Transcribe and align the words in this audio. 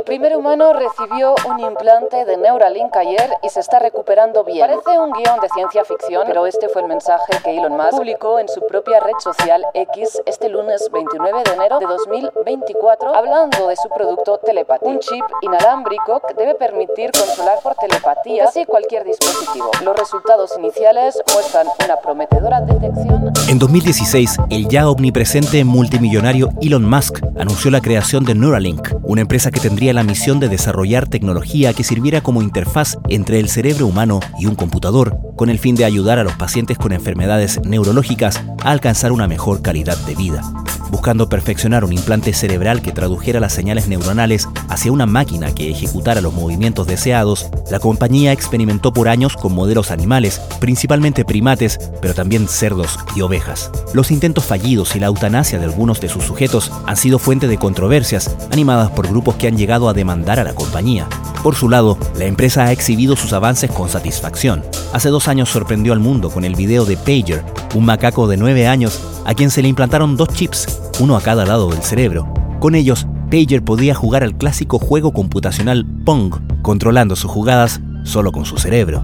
El 0.00 0.04
primer 0.04 0.34
humano 0.34 0.72
recibió 0.72 1.34
un 1.46 1.60
implante 1.60 2.24
de 2.24 2.38
Neuralink 2.38 2.96
ayer 2.96 3.36
y 3.42 3.50
se 3.50 3.60
está 3.60 3.78
recuperando 3.78 4.44
bien. 4.44 4.66
Parece 4.66 4.98
un 4.98 5.12
guion 5.12 5.38
de 5.40 5.48
ciencia 5.50 5.84
ficción, 5.84 6.24
pero 6.26 6.46
este 6.46 6.70
fue 6.70 6.80
el 6.80 6.88
mensaje 6.88 7.34
que 7.44 7.54
Elon 7.54 7.76
Musk 7.76 7.98
publicó 7.98 8.38
en 8.38 8.48
su 8.48 8.66
propia 8.66 8.98
red 9.00 9.12
social 9.22 9.62
X 9.74 10.22
este 10.24 10.48
lunes 10.48 10.88
29 10.90 11.42
de 11.44 11.52
enero 11.52 11.78
de 11.80 11.84
2024, 11.84 13.14
hablando 13.14 13.68
de 13.68 13.76
su 13.76 13.90
producto 13.90 14.38
telepatía. 14.38 14.88
Un 14.88 15.00
chip 15.00 15.22
inalámbrico 15.42 16.22
que 16.26 16.32
debe 16.32 16.54
permitir 16.54 17.10
controlar 17.12 17.58
por 17.62 17.74
telepatía 17.74 18.46
casi 18.46 18.64
cualquier 18.64 19.04
dispositivo. 19.04 19.70
Los 19.84 19.98
resultados 19.98 20.56
iniciales 20.56 21.22
muestran 21.34 21.66
una 21.84 21.96
prometedora 21.96 22.62
detección. 22.62 23.34
En 23.50 23.58
2016, 23.58 24.38
el 24.48 24.66
ya 24.66 24.88
omnipresente 24.88 25.62
multimillonario 25.62 26.48
Elon 26.62 26.88
Musk 26.88 27.22
anunció 27.38 27.70
la 27.70 27.82
creación 27.82 28.24
de 28.24 28.34
Neuralink, 28.34 28.94
una 29.02 29.20
empresa 29.20 29.50
que 29.50 29.60
tendría 29.60 29.89
la 29.92 30.02
misión 30.02 30.40
de 30.40 30.48
desarrollar 30.48 31.08
tecnología 31.08 31.72
que 31.72 31.84
sirviera 31.84 32.20
como 32.20 32.42
interfaz 32.42 32.98
entre 33.08 33.38
el 33.40 33.48
cerebro 33.48 33.86
humano 33.86 34.20
y 34.38 34.46
un 34.46 34.54
computador, 34.54 35.18
con 35.36 35.50
el 35.50 35.58
fin 35.58 35.74
de 35.74 35.84
ayudar 35.84 36.18
a 36.18 36.24
los 36.24 36.34
pacientes 36.34 36.78
con 36.78 36.92
enfermedades 36.92 37.60
neurológicas 37.64 38.42
a 38.62 38.70
alcanzar 38.70 39.12
una 39.12 39.28
mejor 39.28 39.62
calidad 39.62 39.96
de 40.06 40.14
vida 40.14 40.42
buscando 40.90 41.28
perfeccionar 41.28 41.84
un 41.84 41.92
implante 41.92 42.32
cerebral 42.32 42.82
que 42.82 42.92
tradujera 42.92 43.40
las 43.40 43.52
señales 43.52 43.88
neuronales 43.88 44.48
hacia 44.68 44.92
una 44.92 45.06
máquina 45.06 45.54
que 45.54 45.70
ejecutara 45.70 46.20
los 46.20 46.34
movimientos 46.34 46.86
deseados, 46.86 47.48
la 47.70 47.78
compañía 47.78 48.32
experimentó 48.32 48.92
por 48.92 49.08
años 49.08 49.36
con 49.36 49.54
modelos 49.54 49.90
animales, 49.90 50.40
principalmente 50.58 51.24
primates, 51.24 51.78
pero 52.02 52.14
también 52.14 52.48
cerdos 52.48 52.98
y 53.14 53.20
ovejas. 53.20 53.70
Los 53.94 54.10
intentos 54.10 54.44
fallidos 54.44 54.96
y 54.96 55.00
la 55.00 55.06
eutanasia 55.06 55.58
de 55.58 55.64
algunos 55.64 56.00
de 56.00 56.08
sus 56.08 56.24
sujetos 56.24 56.72
han 56.86 56.96
sido 56.96 57.18
fuente 57.18 57.48
de 57.48 57.58
controversias, 57.58 58.36
animadas 58.50 58.90
por 58.90 59.08
grupos 59.08 59.36
que 59.36 59.48
han 59.48 59.56
llegado 59.56 59.69
a 59.72 59.92
demandar 59.92 60.38
a 60.38 60.44
la 60.44 60.54
compañía. 60.54 61.08
Por 61.42 61.54
su 61.54 61.68
lado, 61.68 61.96
la 62.18 62.26
empresa 62.26 62.64
ha 62.64 62.72
exhibido 62.72 63.16
sus 63.16 63.32
avances 63.32 63.70
con 63.70 63.88
satisfacción. 63.88 64.62
Hace 64.92 65.08
dos 65.08 65.28
años 65.28 65.48
sorprendió 65.48 65.92
al 65.92 66.00
mundo 66.00 66.30
con 66.30 66.44
el 66.44 66.54
video 66.54 66.84
de 66.84 66.96
Pager, 66.96 67.44
un 67.74 67.86
macaco 67.86 68.28
de 68.28 68.36
9 68.36 68.66
años 68.66 69.00
a 69.24 69.34
quien 69.34 69.50
se 69.50 69.62
le 69.62 69.68
implantaron 69.68 70.16
dos 70.16 70.28
chips, 70.28 70.80
uno 70.98 71.16
a 71.16 71.22
cada 71.22 71.46
lado 71.46 71.70
del 71.70 71.82
cerebro. 71.82 72.32
Con 72.58 72.74
ellos, 72.74 73.06
Pager 73.30 73.62
podía 73.64 73.94
jugar 73.94 74.22
al 74.22 74.36
clásico 74.36 74.78
juego 74.78 75.12
computacional 75.12 75.86
Pong, 76.04 76.34
controlando 76.62 77.16
sus 77.16 77.30
jugadas 77.30 77.80
solo 78.04 78.32
con 78.32 78.44
su 78.44 78.58
cerebro. 78.58 79.02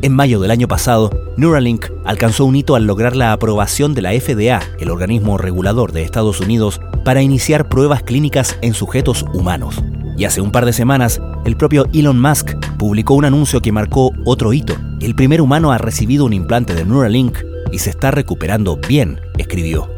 En 0.00 0.12
mayo 0.12 0.38
del 0.40 0.52
año 0.52 0.68
pasado, 0.68 1.10
Neuralink 1.36 1.86
alcanzó 2.04 2.44
un 2.44 2.54
hito 2.54 2.76
al 2.76 2.86
lograr 2.86 3.16
la 3.16 3.32
aprobación 3.32 3.94
de 3.94 4.02
la 4.02 4.12
FDA, 4.12 4.60
el 4.78 4.90
organismo 4.90 5.38
regulador 5.38 5.92
de 5.92 6.02
Estados 6.02 6.40
Unidos, 6.40 6.80
para 7.04 7.22
iniciar 7.22 7.68
pruebas 7.68 8.02
clínicas 8.02 8.56
en 8.60 8.74
sujetos 8.74 9.24
humanos. 9.32 9.82
Y 10.18 10.24
hace 10.24 10.40
un 10.40 10.50
par 10.50 10.66
de 10.66 10.72
semanas, 10.72 11.22
el 11.44 11.56
propio 11.56 11.86
Elon 11.94 12.20
Musk 12.20 12.50
publicó 12.76 13.14
un 13.14 13.24
anuncio 13.24 13.60
que 13.60 13.70
marcó 13.70 14.10
otro 14.24 14.52
hito. 14.52 14.74
El 15.00 15.14
primer 15.14 15.40
humano 15.40 15.70
ha 15.70 15.78
recibido 15.78 16.24
un 16.24 16.32
implante 16.32 16.74
de 16.74 16.84
Neuralink 16.84 17.38
y 17.70 17.78
se 17.78 17.90
está 17.90 18.10
recuperando 18.10 18.80
bien, 18.88 19.20
escribió. 19.38 19.88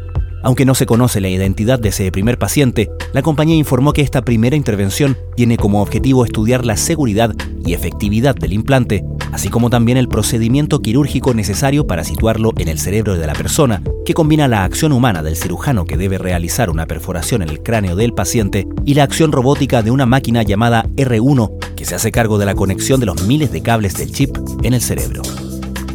Aunque 0.43 0.63
no 0.63 0.75
se 0.75 0.85
conoce 0.85 1.21
la 1.21 1.29
identidad 1.29 1.79
de 1.79 1.89
ese 1.89 2.11
primer 2.11 2.37
paciente, 2.37 2.91
la 3.13 3.23
compañía 3.23 3.55
informó 3.55 3.93
que 3.93 4.01
esta 4.01 4.21
primera 4.21 4.55
intervención 4.55 5.17
tiene 5.35 5.57
como 5.57 5.81
objetivo 5.81 6.23
estudiar 6.23 6.67
la 6.67 6.77
seguridad 6.77 7.33
y 7.65 7.73
efectividad 7.73 8.35
del 8.35 8.53
implante, 8.53 9.03
así 9.31 9.49
como 9.49 9.69
también 9.69 9.97
el 9.97 10.07
procedimiento 10.07 10.81
quirúrgico 10.81 11.33
necesario 11.33 11.87
para 11.87 12.03
situarlo 12.03 12.51
en 12.57 12.67
el 12.67 12.79
cerebro 12.79 13.17
de 13.17 13.27
la 13.27 13.33
persona, 13.33 13.81
que 14.05 14.13
combina 14.13 14.47
la 14.47 14.63
acción 14.63 14.91
humana 14.91 15.23
del 15.23 15.35
cirujano 15.35 15.85
que 15.85 15.97
debe 15.97 16.17
realizar 16.17 16.69
una 16.69 16.85
perforación 16.85 17.41
en 17.41 17.49
el 17.49 17.61
cráneo 17.61 17.95
del 17.95 18.13
paciente 18.13 18.67
y 18.85 18.93
la 18.93 19.03
acción 19.03 19.31
robótica 19.31 19.81
de 19.83 19.91
una 19.91 20.05
máquina 20.05 20.43
llamada 20.43 20.85
R1 20.95 21.75
que 21.75 21.85
se 21.85 21.95
hace 21.95 22.11
cargo 22.11 22.37
de 22.37 22.45
la 22.45 22.55
conexión 22.55 22.99
de 22.99 23.05
los 23.07 23.23
miles 23.23 23.51
de 23.51 23.61
cables 23.61 23.95
del 23.95 24.11
chip 24.11 24.37
en 24.63 24.73
el 24.73 24.81
cerebro. 24.81 25.21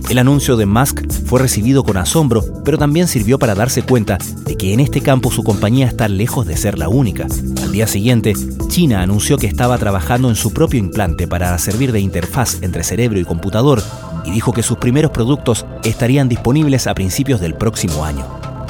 El 0.09 0.19
anuncio 0.19 0.57
de 0.57 0.67
Musk 0.67 1.05
fue 1.27 1.41
recibido 1.41 1.83
con 1.83 1.97
asombro, 1.97 2.44
pero 2.65 2.78
también 2.78 3.09
sirvió 3.09 3.41
para 3.41 3.56
darse 3.56 3.83
cuenta 3.83 4.19
de 4.44 4.56
que 4.56 4.72
en 4.72 4.78
este 4.78 5.00
campo 5.00 5.33
su 5.33 5.43
compañía 5.43 5.87
está 5.89 6.06
lejos 6.06 6.47
de 6.47 6.56
ser 6.56 6.78
la 6.78 6.89
única. 6.89 7.27
Al 7.61 7.72
día 7.72 7.89
siguiente, 7.89 8.33
China 8.69 9.03
anunció 9.03 9.37
que 9.37 9.49
estaba 9.49 9.77
trabajando 9.78 10.28
en 10.28 10.37
su 10.37 10.53
propio 10.53 10.78
implante 10.78 11.27
para 11.27 11.59
servir 11.59 11.91
de 11.91 11.99
interfaz 11.99 12.62
entre 12.62 12.84
cerebro 12.84 13.19
y 13.19 13.25
computador 13.25 13.83
y 14.25 14.31
dijo 14.31 14.53
que 14.53 14.62
sus 14.62 14.78
primeros 14.78 15.11
productos 15.11 15.67
estarían 15.83 16.28
disponibles 16.28 16.87
a 16.87 16.94
principios 16.94 17.41
del 17.41 17.55
próximo 17.55 18.05
año. 18.05 18.25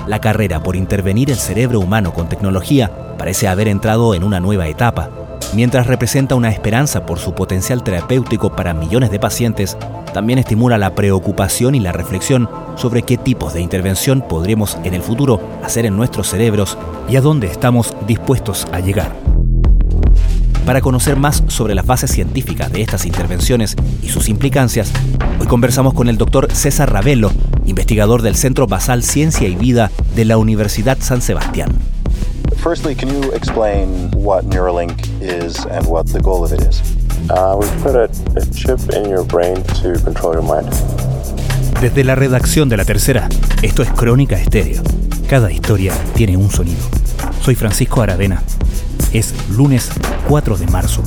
La 0.06 0.22
carrera 0.22 0.62
por 0.62 0.74
intervenir 0.74 1.30
el 1.30 1.36
cerebro 1.36 1.80
humano 1.80 2.14
con 2.14 2.30
tecnología 2.30 2.90
parece 3.18 3.46
haber 3.46 3.68
entrado 3.68 4.14
en 4.14 4.24
una 4.24 4.40
nueva 4.40 4.68
etapa. 4.68 5.10
Mientras 5.54 5.86
representa 5.86 6.34
una 6.34 6.50
esperanza 6.50 7.06
por 7.06 7.18
su 7.18 7.34
potencial 7.34 7.82
terapéutico 7.82 8.54
para 8.54 8.74
millones 8.74 9.10
de 9.10 9.18
pacientes, 9.18 9.76
también 10.12 10.38
estimula 10.38 10.78
la 10.78 10.94
preocupación 10.94 11.74
y 11.74 11.80
la 11.80 11.92
reflexión 11.92 12.48
sobre 12.76 13.02
qué 13.02 13.16
tipos 13.16 13.54
de 13.54 13.60
intervención 13.60 14.22
podremos 14.26 14.76
en 14.84 14.94
el 14.94 15.02
futuro 15.02 15.40
hacer 15.62 15.86
en 15.86 15.96
nuestros 15.96 16.28
cerebros 16.28 16.76
y 17.08 17.16
a 17.16 17.20
dónde 17.20 17.46
estamos 17.46 17.94
dispuestos 18.06 18.66
a 18.72 18.80
llegar. 18.80 19.14
Para 20.66 20.80
conocer 20.80 21.16
más 21.16 21.44
sobre 21.46 21.76
las 21.76 21.86
bases 21.86 22.10
científicas 22.10 22.72
de 22.72 22.82
estas 22.82 23.06
intervenciones 23.06 23.76
y 24.02 24.08
sus 24.08 24.28
implicancias, 24.28 24.90
hoy 25.38 25.46
conversamos 25.46 25.94
con 25.94 26.08
el 26.08 26.18
doctor 26.18 26.50
César 26.52 26.92
Ravelo, 26.92 27.30
investigador 27.66 28.22
del 28.22 28.34
Centro 28.34 28.66
Basal 28.66 29.04
Ciencia 29.04 29.46
y 29.46 29.54
Vida 29.54 29.92
de 30.16 30.24
la 30.24 30.38
Universidad 30.38 30.98
San 31.00 31.22
Sebastián. 31.22 31.95
Firstly, 32.62 32.94
can 32.94 33.08
you 33.08 33.32
explain 33.32 34.10
what 34.12 34.44
Neuralink 34.44 35.06
is 35.20 35.64
and 35.66 35.86
what 35.86 36.06
the 36.12 36.20
goal 36.20 36.44
of 36.44 36.52
it 36.52 36.60
is? 36.62 36.80
Uh, 37.30 37.56
we 37.58 37.66
put 37.82 37.94
a, 37.94 38.10
a 38.36 38.44
chip 38.52 38.80
in 38.94 39.08
your 39.08 39.24
brain 39.24 39.62
to 39.80 39.98
control 40.04 40.32
your 40.32 40.42
mind. 40.42 40.68
Desde 41.80 42.04
la 42.04 42.14
redacción 42.14 42.68
de 42.68 42.76
La 42.76 42.84
Tercera, 42.84 43.28
esto 43.62 43.82
es 43.82 43.90
Crónica 43.90 44.36
Estéreo. 44.36 44.82
Cada 45.28 45.50
historia 45.52 45.92
tiene 46.14 46.36
un 46.36 46.50
sonido. 46.50 46.82
Soy 47.42 47.54
Francisco 47.54 48.02
Aravena. 48.02 48.42
Es 49.12 49.34
lunes 49.50 49.90
4 50.28 50.56
de 50.56 50.66
marzo. 50.66 51.02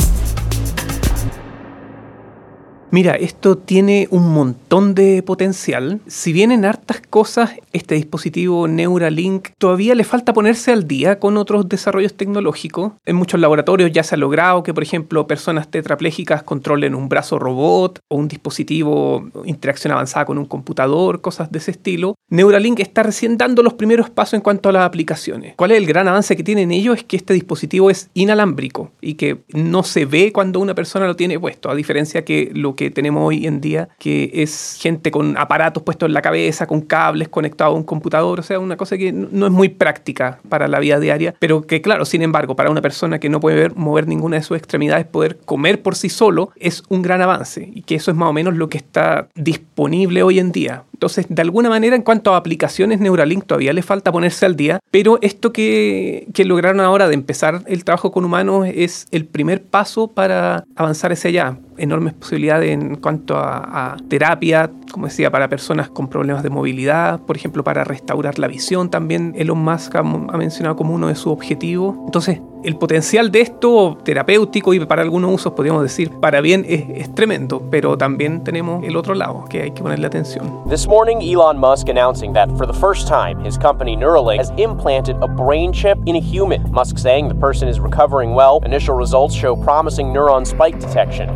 Mira, 2.92 3.14
esto 3.14 3.56
tiene 3.56 4.08
un 4.10 4.34
montón 4.34 4.96
de 4.96 5.22
potencial. 5.22 6.00
Si 6.08 6.34
bien 6.34 6.52
en 6.52 6.66
hartas 6.66 7.02
cosas 7.08 7.52
este 7.72 7.94
dispositivo 7.94 8.68
Neuralink 8.68 9.50
todavía 9.60 9.94
le 9.94 10.04
falta 10.04 10.34
ponerse 10.34 10.72
al 10.72 10.88
día 10.88 11.20
con 11.20 11.38
otros 11.38 11.70
desarrollos 11.70 12.16
tecnológicos. 12.16 12.94
En 13.06 13.16
muchos 13.16 13.40
laboratorios 13.40 13.92
ya 13.92 14.02
se 14.02 14.16
ha 14.16 14.18
logrado 14.18 14.64
que, 14.64 14.74
por 14.74 14.82
ejemplo, 14.82 15.28
personas 15.28 15.70
tetraplégicas 15.70 16.42
controlen 16.42 16.96
un 16.96 17.10
brazo 17.10 17.38
robot 17.38 18.00
o 18.08 18.16
un 18.16 18.28
dispositivo 18.28 19.30
interacción 19.46 19.94
avanzada 19.94 20.26
con 20.26 20.40
un 20.40 20.46
computador, 20.46 21.22
cosas 21.22 21.52
de 21.52 21.60
ese 21.60 21.72
estilo. 21.72 22.16
Neuralink 22.30 22.80
está 22.80 23.04
recién 23.04 23.38
dando 23.38 23.62
los 23.62 23.74
primeros 23.74 24.10
pasos 24.10 24.34
en 24.34 24.42
cuanto 24.42 24.70
a 24.70 24.72
las 24.72 24.84
aplicaciones. 24.84 25.54
¿Cuál 25.56 25.72
es 25.72 25.78
el 25.78 25.86
gran 25.86 26.08
avance 26.08 26.36
que 26.36 26.44
tienen 26.44 26.72
ellos? 26.72 26.98
Es 26.98 27.04
que 27.04 27.18
este 27.18 27.36
dispositivo 27.36 27.92
es 27.92 28.10
inalámbrico 28.16 28.92
y 29.00 29.14
que 29.14 29.42
no 29.54 29.84
se 29.84 30.06
ve 30.06 30.32
cuando 30.34 30.60
una 30.60 30.74
persona 30.74 31.06
lo 31.06 31.16
tiene 31.16 31.40
puesto, 31.40 31.70
a 31.70 31.76
diferencia 31.76 32.26
que 32.26 32.52
lo 32.54 32.76
que 32.80 32.90
tenemos 32.90 33.28
hoy 33.28 33.46
en 33.46 33.60
día, 33.60 33.90
que 34.00 34.32
es 34.34 34.78
gente 34.80 35.12
con 35.12 35.38
aparatos 35.38 35.84
puestos 35.84 36.08
en 36.08 36.14
la 36.14 36.22
cabeza, 36.22 36.66
con 36.66 36.80
cables 36.80 37.28
conectados 37.28 37.74
a 37.74 37.78
un 37.78 37.84
computador, 37.84 38.40
o 38.40 38.44
sea, 38.44 38.58
una 38.58 38.78
cosa 38.78 38.98
que 38.98 39.12
no 39.12 39.48
es 39.48 39.52
muy 39.52 39.68
práctica 39.68 40.40
para 40.48 40.70
la 40.70 40.80
vida 40.80 40.98
diaria, 40.98 41.36
pero 41.40 41.64
que 41.64 41.82
claro, 41.82 42.06
sin 42.06 42.22
embargo, 42.22 42.56
para 42.56 42.70
una 42.70 42.82
persona 42.82 43.20
que 43.20 43.28
no 43.28 43.42
puede 43.42 43.58
ver, 43.58 43.76
mover 43.76 44.08
ninguna 44.08 44.38
de 44.38 44.44
sus 44.44 44.58
extremidades, 44.58 45.06
poder 45.06 45.40
comer 45.44 45.82
por 45.82 45.98
sí 45.98 46.08
solo, 46.08 46.52
es 46.56 46.84
un 46.88 47.02
gran 47.02 47.22
avance 47.22 47.70
y 47.70 47.82
que 47.82 47.96
eso 47.96 48.12
es 48.12 48.18
más 48.18 48.30
o 48.30 48.34
menos 48.34 48.56
lo 48.56 48.70
que 48.70 48.78
está 48.78 49.28
disponible 49.36 50.24
hoy 50.24 50.40
en 50.40 50.54
día. 50.54 50.84
Entonces, 51.00 51.28
de 51.30 51.42
alguna 51.42 51.70
manera, 51.70 51.96
en 51.96 52.02
cuanto 52.02 52.34
a 52.34 52.38
aplicaciones, 52.38 53.00
Neuralink 53.00 53.46
todavía 53.46 53.72
le 53.72 53.82
falta 53.82 54.12
ponerse 54.12 54.46
al 54.46 54.58
día, 54.58 54.82
pero 54.92 55.18
esto 55.22 55.54
que, 55.54 56.28
que 56.34 56.44
lograron 56.44 56.82
ahora 56.82 57.08
de 57.08 57.14
empezar 57.14 57.64
el 57.68 57.86
trabajo 57.86 58.12
con 58.12 58.26
humanos 58.26 58.68
es 58.70 59.08
el 59.12 59.24
primer 59.24 59.64
paso 59.64 60.10
para 60.10 60.66
avanzar 60.76 61.14
hacia 61.14 61.30
allá. 61.30 61.58
Enormes 61.78 62.16
posibilidades 62.16 62.72
en 62.72 62.98
cuanto 62.98 63.38
a, 63.38 63.96
terapia, 64.10 64.70
como 64.92 65.06
decía, 65.06 65.32
para 65.32 65.48
personas 65.48 65.88
con 65.88 66.10
problemas 66.10 66.44
de 66.44 66.50
movilidad, 66.50 67.22
por 67.22 67.38
ejemplo, 67.38 67.64
para 67.64 67.86
restaurar 67.86 68.38
la 68.38 68.50
visión 68.50 68.90
también 68.90 69.34
Elon 69.38 69.60
Musk 69.60 69.96
ha, 69.96 70.00
ha 70.00 70.38
mencionado 70.38 70.76
como 70.76 70.94
uno 70.94 71.08
de 71.08 71.16
sus 71.16 71.28
objetivos. 71.28 71.96
Entonces, 72.08 72.42
el 72.64 72.76
potencial 72.76 73.32
de 73.32 73.42
esto 73.42 73.98
terapéutico 74.04 74.74
y 74.74 74.80
para 74.86 75.02
algunos 75.02 75.34
usos, 75.34 75.54
podríamos 75.54 75.84
decir, 75.84 76.12
para 76.20 76.42
bien 76.42 76.66
es, 76.68 76.86
es, 76.90 77.16
tremendo, 77.16 77.62
pero 77.70 77.98
también 77.98 78.44
tenemos 78.44 78.84
el 78.84 78.98
otro 78.98 79.16
lado 79.16 79.46
que 79.50 79.62
hay 79.62 79.72
que 79.72 79.82
ponerle 79.82 80.08
atención. 80.08 80.64
This 80.70 80.88
morning, 80.88 81.18
Elon 81.22 81.58
Musk 81.58 81.90
announcing 81.90 82.34
that 82.34 82.50
for 82.58 82.68
the 82.68 82.74
first 82.74 83.08
time, 83.08 83.44
his 83.46 83.58
company 83.58 83.96
Neuralink 83.96 84.40
has 84.40 84.52
implanted 84.58 85.16
a 85.22 85.28
brain 85.28 85.72
chip 85.72 85.98
in 86.06 86.16
a 86.16 86.22
human. 86.22 86.62
Musk 86.72 86.98
saying 86.98 87.30
the 87.30 87.36
person 87.36 87.70
is 87.70 87.80
recovering 87.80 88.34
well. 88.34 88.60
Initial 88.66 88.96
results 88.96 89.34
show 89.34 89.56
promising 89.56 90.14
neuron 90.14 90.46
spike 90.46 90.80
detection. 90.80 91.30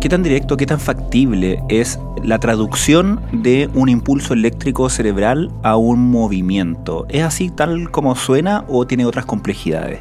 ¿Qué 0.00 0.08
tan 0.08 0.24
directo, 0.24 0.56
qué 0.56 0.66
tan 0.66 0.80
factible 0.80 1.62
es 1.68 2.00
la 2.24 2.40
traducción 2.40 3.20
de 3.30 3.70
un 3.72 3.88
impulso 3.88 4.34
eléctrico 4.34 4.88
cerebral 4.88 5.52
a 5.62 5.76
un 5.76 6.10
movimiento? 6.10 7.06
¿Es 7.08 7.22
así 7.22 7.50
tal 7.50 7.90
como 7.92 8.16
suena 8.16 8.64
o 8.68 8.84
tiene 8.84 9.06
otras 9.06 9.26
complejidades? 9.26 10.00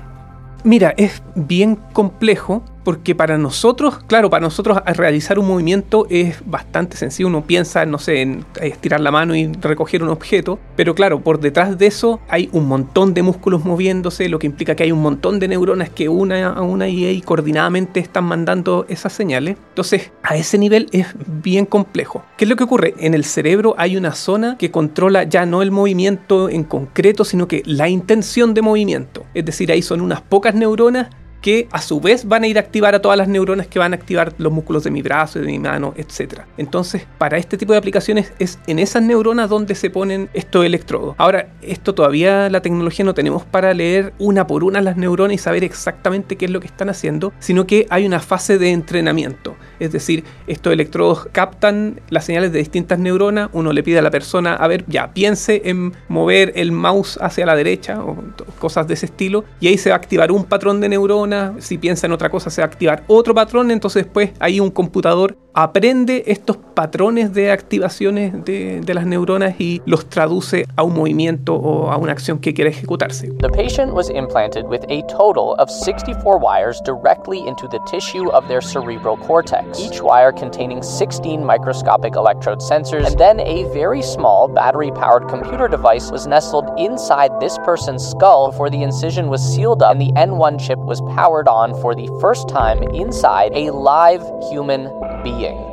Mira, 0.64 0.94
es 0.98 1.24
bien 1.36 1.76
complejo 1.94 2.64
porque 2.84 3.16
para 3.16 3.38
nosotros, 3.38 4.00
claro, 4.08 4.30
para 4.30 4.42
nosotros 4.42 4.80
realizar 4.86 5.40
un 5.40 5.48
movimiento 5.48 6.08
es 6.10 6.42
bastante 6.46 6.98
sencillo. 6.98 7.28
Uno 7.28 7.46
piensa, 7.46 7.86
no 7.86 7.98
sé, 8.00 8.22
en 8.22 8.46
estirar 8.62 9.00
la 9.02 9.12
mano 9.12 9.36
y 9.36 9.52
recoger 9.62 10.04
un 10.04 10.10
objeto, 10.10 10.60
pero 10.76 10.96
claro, 10.96 11.22
por 11.22 11.40
detrás 11.40 11.78
de 11.78 11.88
eso 11.88 12.20
hay 12.28 12.50
un 12.52 12.68
montón 12.68 13.14
de 13.14 13.24
músculos 13.24 13.66
moviéndose, 13.66 14.30
lo 14.30 14.40
que 14.40 14.48
implica 14.48 14.76
que 14.76 14.84
hay 14.84 14.92
un 14.92 15.02
montón 15.02 15.40
de 15.40 15.48
neuronas 15.48 15.90
que 15.90 16.10
una 16.10 16.48
a 16.48 16.62
una 16.62 16.88
y 16.88 17.22
coordinadamente 17.22 18.00
están 18.00 18.26
mandando 18.26 18.86
esas 18.90 19.14
señales. 19.14 19.58
Entonces, 19.70 20.12
a 20.24 20.36
ese 20.36 20.58
nivel 20.58 20.88
es 20.92 21.08
bien 21.42 21.66
complejo. 21.66 22.24
¿Qué 22.38 22.46
es 22.46 22.50
lo 22.50 22.56
que 22.56 22.64
ocurre? 22.64 22.96
En 22.98 23.14
el 23.14 23.26
cerebro 23.26 23.76
hay 23.78 23.98
una 23.98 24.14
zona 24.14 24.58
que 24.58 24.72
controla 24.72 25.24
ya 25.24 25.46
no 25.46 25.62
el 25.62 25.72
movimiento 25.72 26.50
en 26.50 26.64
concreto, 26.64 27.24
sino 27.24 27.48
que 27.48 27.64
la 27.66 27.90
intención 27.90 28.54
de 28.54 28.62
movimiento. 28.62 29.26
Es 29.34 29.46
decir, 29.46 29.72
ahí 29.72 29.82
son 29.82 30.02
unas 30.02 30.22
pocas 30.22 30.56
neuronas 30.56 31.08
que 31.42 31.68
a 31.72 31.82
su 31.82 32.00
vez 32.00 32.26
van 32.26 32.44
a 32.44 32.48
ir 32.48 32.58
a 32.58 32.62
activar 32.62 32.96
a 32.96 33.02
todas 33.02 33.18
las 33.18 33.28
neuronas 33.28 33.68
que 33.68 33.80
van 33.80 33.94
a 33.94 33.96
activar 33.96 34.34
los 34.38 34.52
músculos 34.52 34.84
de 34.84 34.92
mi 34.92 35.02
brazo, 35.02 35.40
de 35.40 35.48
mi 35.48 35.60
mano, 35.60 35.94
etc. 35.98 36.42
Entonces, 36.58 37.06
para 37.18 37.38
este 37.38 37.58
tipo 37.58 37.74
de 37.74 37.80
aplicaciones 37.80 38.32
es 38.40 38.60
en 38.68 38.80
esas 38.80 39.04
neuronas 39.04 39.50
donde 39.50 39.76
se 39.76 39.90
ponen 39.90 40.30
estos 40.34 40.66
electrodos. 40.66 41.16
Ahora, 41.18 41.50
esto 41.62 41.96
todavía 41.96 42.50
la 42.50 42.62
tecnología 42.62 43.06
no 43.06 43.14
tenemos 43.14 43.44
para 43.44 43.74
leer 43.74 44.14
una 44.20 44.48
por 44.48 44.64
una 44.64 44.82
las 44.82 44.98
neuronas 44.98 45.36
y 45.36 45.38
saber 45.38 45.64
exactamente 45.64 46.36
qué 46.36 46.46
es 46.46 46.52
lo 46.52 46.60
que 46.60 46.68
están 46.68 46.90
haciendo, 46.90 47.34
sino 47.40 47.66
que 47.66 47.88
hay 47.90 48.06
una 48.06 48.20
fase 48.20 48.58
de 48.58 48.72
entrenamiento. 48.72 49.56
Es 49.80 49.92
decir, 49.92 50.24
estos 50.48 50.72
electrodos 50.72 51.28
captan 51.32 52.00
las 52.10 52.26
señales 52.26 52.52
de 52.52 52.60
distintas 52.60 53.00
neuronas, 53.00 53.50
uno 53.54 53.74
le 53.74 53.84
pide 53.84 54.00
a 54.00 54.02
la 54.02 54.12
persona, 54.12 54.54
a 54.54 54.68
ver, 54.68 54.86
ya, 54.88 55.14
piense 55.14 55.62
en 55.66 55.94
mover 56.08 56.54
el 56.56 56.72
mouse 56.72 57.18
hacia 57.22 57.46
la 57.46 57.56
derecha 57.56 58.04
o 58.04 58.18
cosas 58.60 58.88
de 58.88 58.94
ese 58.94 59.08
estilo, 59.08 59.44
y 59.60 59.68
ahí 59.68 59.78
se 59.78 59.90
va 59.90 59.96
a 59.96 59.98
activar 59.98 60.32
un 60.32 60.46
patrón 60.46 60.82
de 60.82 60.90
neuronas, 60.90 61.31
si 61.60 61.78
piensa 61.78 62.08
en 62.08 62.14
otra 62.14 62.30
cosa 62.30 62.50
se 62.50 62.62
va 62.62 62.66
a 62.66 62.68
activar 62.68 63.04
otro 63.08 63.34
patrón, 63.34 63.72
entonces 63.72 64.04
después 64.04 64.32
hay 64.40 64.60
un 64.60 64.72
computador 64.72 65.38
aprende 65.54 66.24
estos 66.28 66.58
patrones 66.58 67.34
de 67.34 67.52
activaciones 67.52 68.46
de, 68.46 68.82
de, 68.82 68.94
las 68.94 69.06
neuronas 69.06 69.60
y 69.60 69.82
los 69.86 70.08
traduce 70.08 70.66
a 70.78 70.84
un 70.84 70.94
movimiento 70.94 71.56
o 71.56 71.92
a 71.92 71.98
una 71.98 72.14
acción 72.14 72.40
que 72.40 72.54
quiere 72.54 72.70
ejecutarse. 72.70 73.30
The 73.40 73.50
patient 73.50 73.94
was 73.94 74.10
implanted 74.10 74.66
with 74.66 74.84
a 74.90 75.02
total 75.08 75.56
of 75.60 75.70
64 75.70 76.40
wires 76.40 76.80
directly 76.86 77.40
into 77.40 77.68
the 77.68 77.80
tissue 77.90 78.30
of 78.32 78.48
their 78.48 78.62
cerebral 78.62 79.18
cortex, 79.18 79.80
each 79.80 80.02
wire 80.02 80.32
containing 80.32 80.82
16 80.82 81.44
microscopic 81.44 82.16
electrode 82.16 82.60
sensors, 82.62 83.06
and 83.06 83.18
then 83.18 83.40
a 83.42 83.66
very 83.74 84.02
small 84.02 84.48
battery-powered 84.48 85.28
computer 85.28 85.68
device 85.68 86.12
was 86.12 86.28
nestled 86.28 86.70
inside 86.78 87.32
this 87.40 87.58
person's 87.66 88.08
skull 88.08 88.52
before 88.52 88.70
the 88.70 88.82
incision 88.82 89.28
was 89.28 89.42
sealed 89.42 89.84
up 89.84 89.92
and 89.92 90.02
the 90.02 90.12
N1 90.14 90.60
chip 90.66 90.80
was 90.80 91.02
powered 91.02 91.21
on 91.48 91.80
for 91.82 91.94
the 91.94 92.08
first 92.20 92.50
time 92.50 92.82
inside 92.82 93.52
a 93.54 93.70
live 93.70 94.22
human 94.50 94.90
being. 95.24 95.71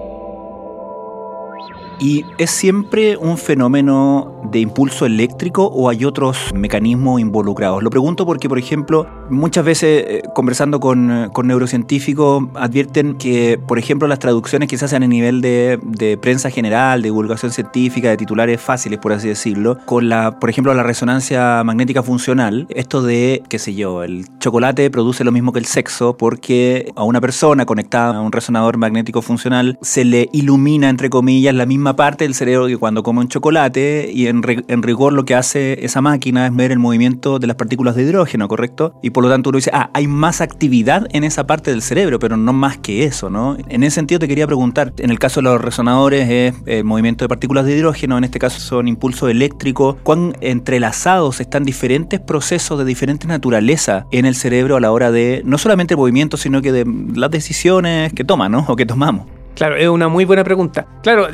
¿Y 2.01 2.25
es 2.39 2.51
siempre 2.51 3.17
un 3.17 3.39
fenómeno 3.39 4.41
de 4.53 4.61
impulso 4.61 5.05
eléctrico 5.05 5.67
o 5.67 5.89
hay 5.89 6.05
otros 6.05 6.53
mecanismos 6.55 7.21
involucrados? 7.21 7.83
Lo 7.83 7.91
pregunto 7.91 8.25
porque, 8.25 8.49
por 8.49 8.59
ejemplo, 8.59 9.07
muchas 9.31 9.65
veces 9.65 10.05
eh, 10.07 10.23
conversando 10.35 10.79
con, 10.79 11.31
con, 11.33 11.49
neurocientíficos 11.49 12.45
advierten 12.55 13.17
que, 13.17 13.59
por 13.67 13.79
ejemplo, 13.79 14.07
las 14.07 14.19
traducciones 14.19 14.69
que 14.69 14.79
se 14.79 14.85
hacen 14.85 15.03
a 15.03 15.07
nivel 15.07 15.41
de, 15.41 15.81
de, 15.83 16.17
prensa 16.19 16.51
general, 16.51 17.03
de 17.03 17.09
divulgación 17.09 17.51
científica, 17.51 18.11
de 18.11 18.17
titulares 18.17 18.61
fáciles, 18.61 18.99
por 18.99 19.13
así 19.13 19.29
decirlo, 19.29 19.79
con 19.85 20.09
la, 20.09 20.39
por 20.39 20.51
ejemplo, 20.51 20.73
la 20.75 20.83
resonancia 20.83 21.63
magnética 21.65 22.03
funcional, 22.03 22.67
esto 22.71 23.03
de, 23.03 23.43
qué 23.49 23.59
sé 23.59 23.75
yo, 23.75 24.05
el 24.05 24.27
chocolate 24.39 24.91
produce 24.91 25.25
lo 25.25 25.33
mismo 25.33 25.53
que 25.53 25.59
el 25.59 25.67
sexo 25.67 26.17
porque 26.17 26.93
a 26.95 27.03
una 27.03 27.21
persona 27.21 27.67
conectada 27.67 28.17
a 28.17 28.21
un 28.21 28.33
resonador 28.33 28.77
magnético 28.77 29.23
funcional 29.23 29.79
se 29.83 30.05
le 30.05 30.29
ilumina, 30.33 30.89
entre 30.89 31.11
comillas, 31.11 31.55
la 31.55 31.67
misma 31.67 31.88
parte 31.97 32.25
del 32.25 32.35
cerebro 32.35 32.67
que 32.67 32.77
cuando 32.77 33.03
come 33.03 33.21
un 33.21 33.29
chocolate 33.29 34.11
y 34.13 34.27
en, 34.27 34.43
rigor 34.43 35.13
lo 35.13 35.25
que 35.25 35.35
hace 35.35 35.85
esa 35.85 36.01
máquina 36.01 36.47
es 36.47 36.55
ver 36.55 36.73
el 36.73 36.79
movimiento 36.79 37.39
de 37.39 37.47
las 37.47 37.57
partículas 37.57 37.97
de 37.97 38.03
hidrógeno, 38.03 38.49
¿correcto? 38.49 38.95
Y 39.03 39.11
por 39.11 39.25
lo 39.25 39.31
tanto 39.31 39.51
uno 39.51 39.57
dice, 39.57 39.71
ah, 39.73 39.91
hay 39.95 40.07
más 40.07 40.41
actividad 40.41 41.07
en 41.11 41.25
esa 41.25 41.47
parte 41.47 41.71
del 41.71 41.83
cerebro, 41.83 42.19
pero 42.19 42.37
no 42.37 42.53
más 42.53 42.79
que 42.79 43.05
eso, 43.05 43.31
¿no? 43.31 43.57
En 43.69 43.83
ese 43.83 43.97
sentido 43.97 44.19
te 44.19 44.29
quería 44.29 44.47
preguntar, 44.47 44.93
en 44.99 45.11
el 45.11 45.19
caso 45.19 45.41
de 45.41 45.45
los 45.45 45.61
resonadores 45.61 46.29
es 46.29 46.55
el 46.67 46.85
movimiento 46.85 47.25
de 47.25 47.29
partículas 47.29 47.65
de 47.65 47.77
hidrógeno, 47.77 48.19
en 48.19 48.25
este 48.25 48.39
caso 48.39 48.61
son 48.61 48.89
impulsos 48.89 49.31
eléctricos, 49.31 49.97
¿cuán 50.03 50.37
entrelazados 50.41 51.41
están 51.41 51.65
diferentes 51.65 52.21
procesos 52.21 52.79
de 52.79 52.85
diferente 52.85 53.27
naturaleza 53.27 54.07
en 54.11 54.25
el 54.25 54.35
cerebro 54.35 54.77
a 54.77 54.81
la 54.81 54.93
hora 54.93 55.11
de 55.11 55.43
no 55.45 55.59
solamente 55.59 55.95
el 55.95 55.99
movimiento, 55.99 56.37
sino 56.37 56.63
que 56.63 56.73
de 56.73 56.85
las 57.15 57.31
decisiones 57.31 58.13
que 58.13 58.25
toman, 58.25 58.53
¿no? 58.53 58.65
O 58.69 58.77
que 58.77 58.87
tomamos? 58.87 59.38
Claro, 59.59 59.75
es 59.75 59.89
una 59.89 60.07
muy 60.09 60.25
buena 60.25 60.45
pregunta. 60.45 60.87
Claro, 61.03 61.27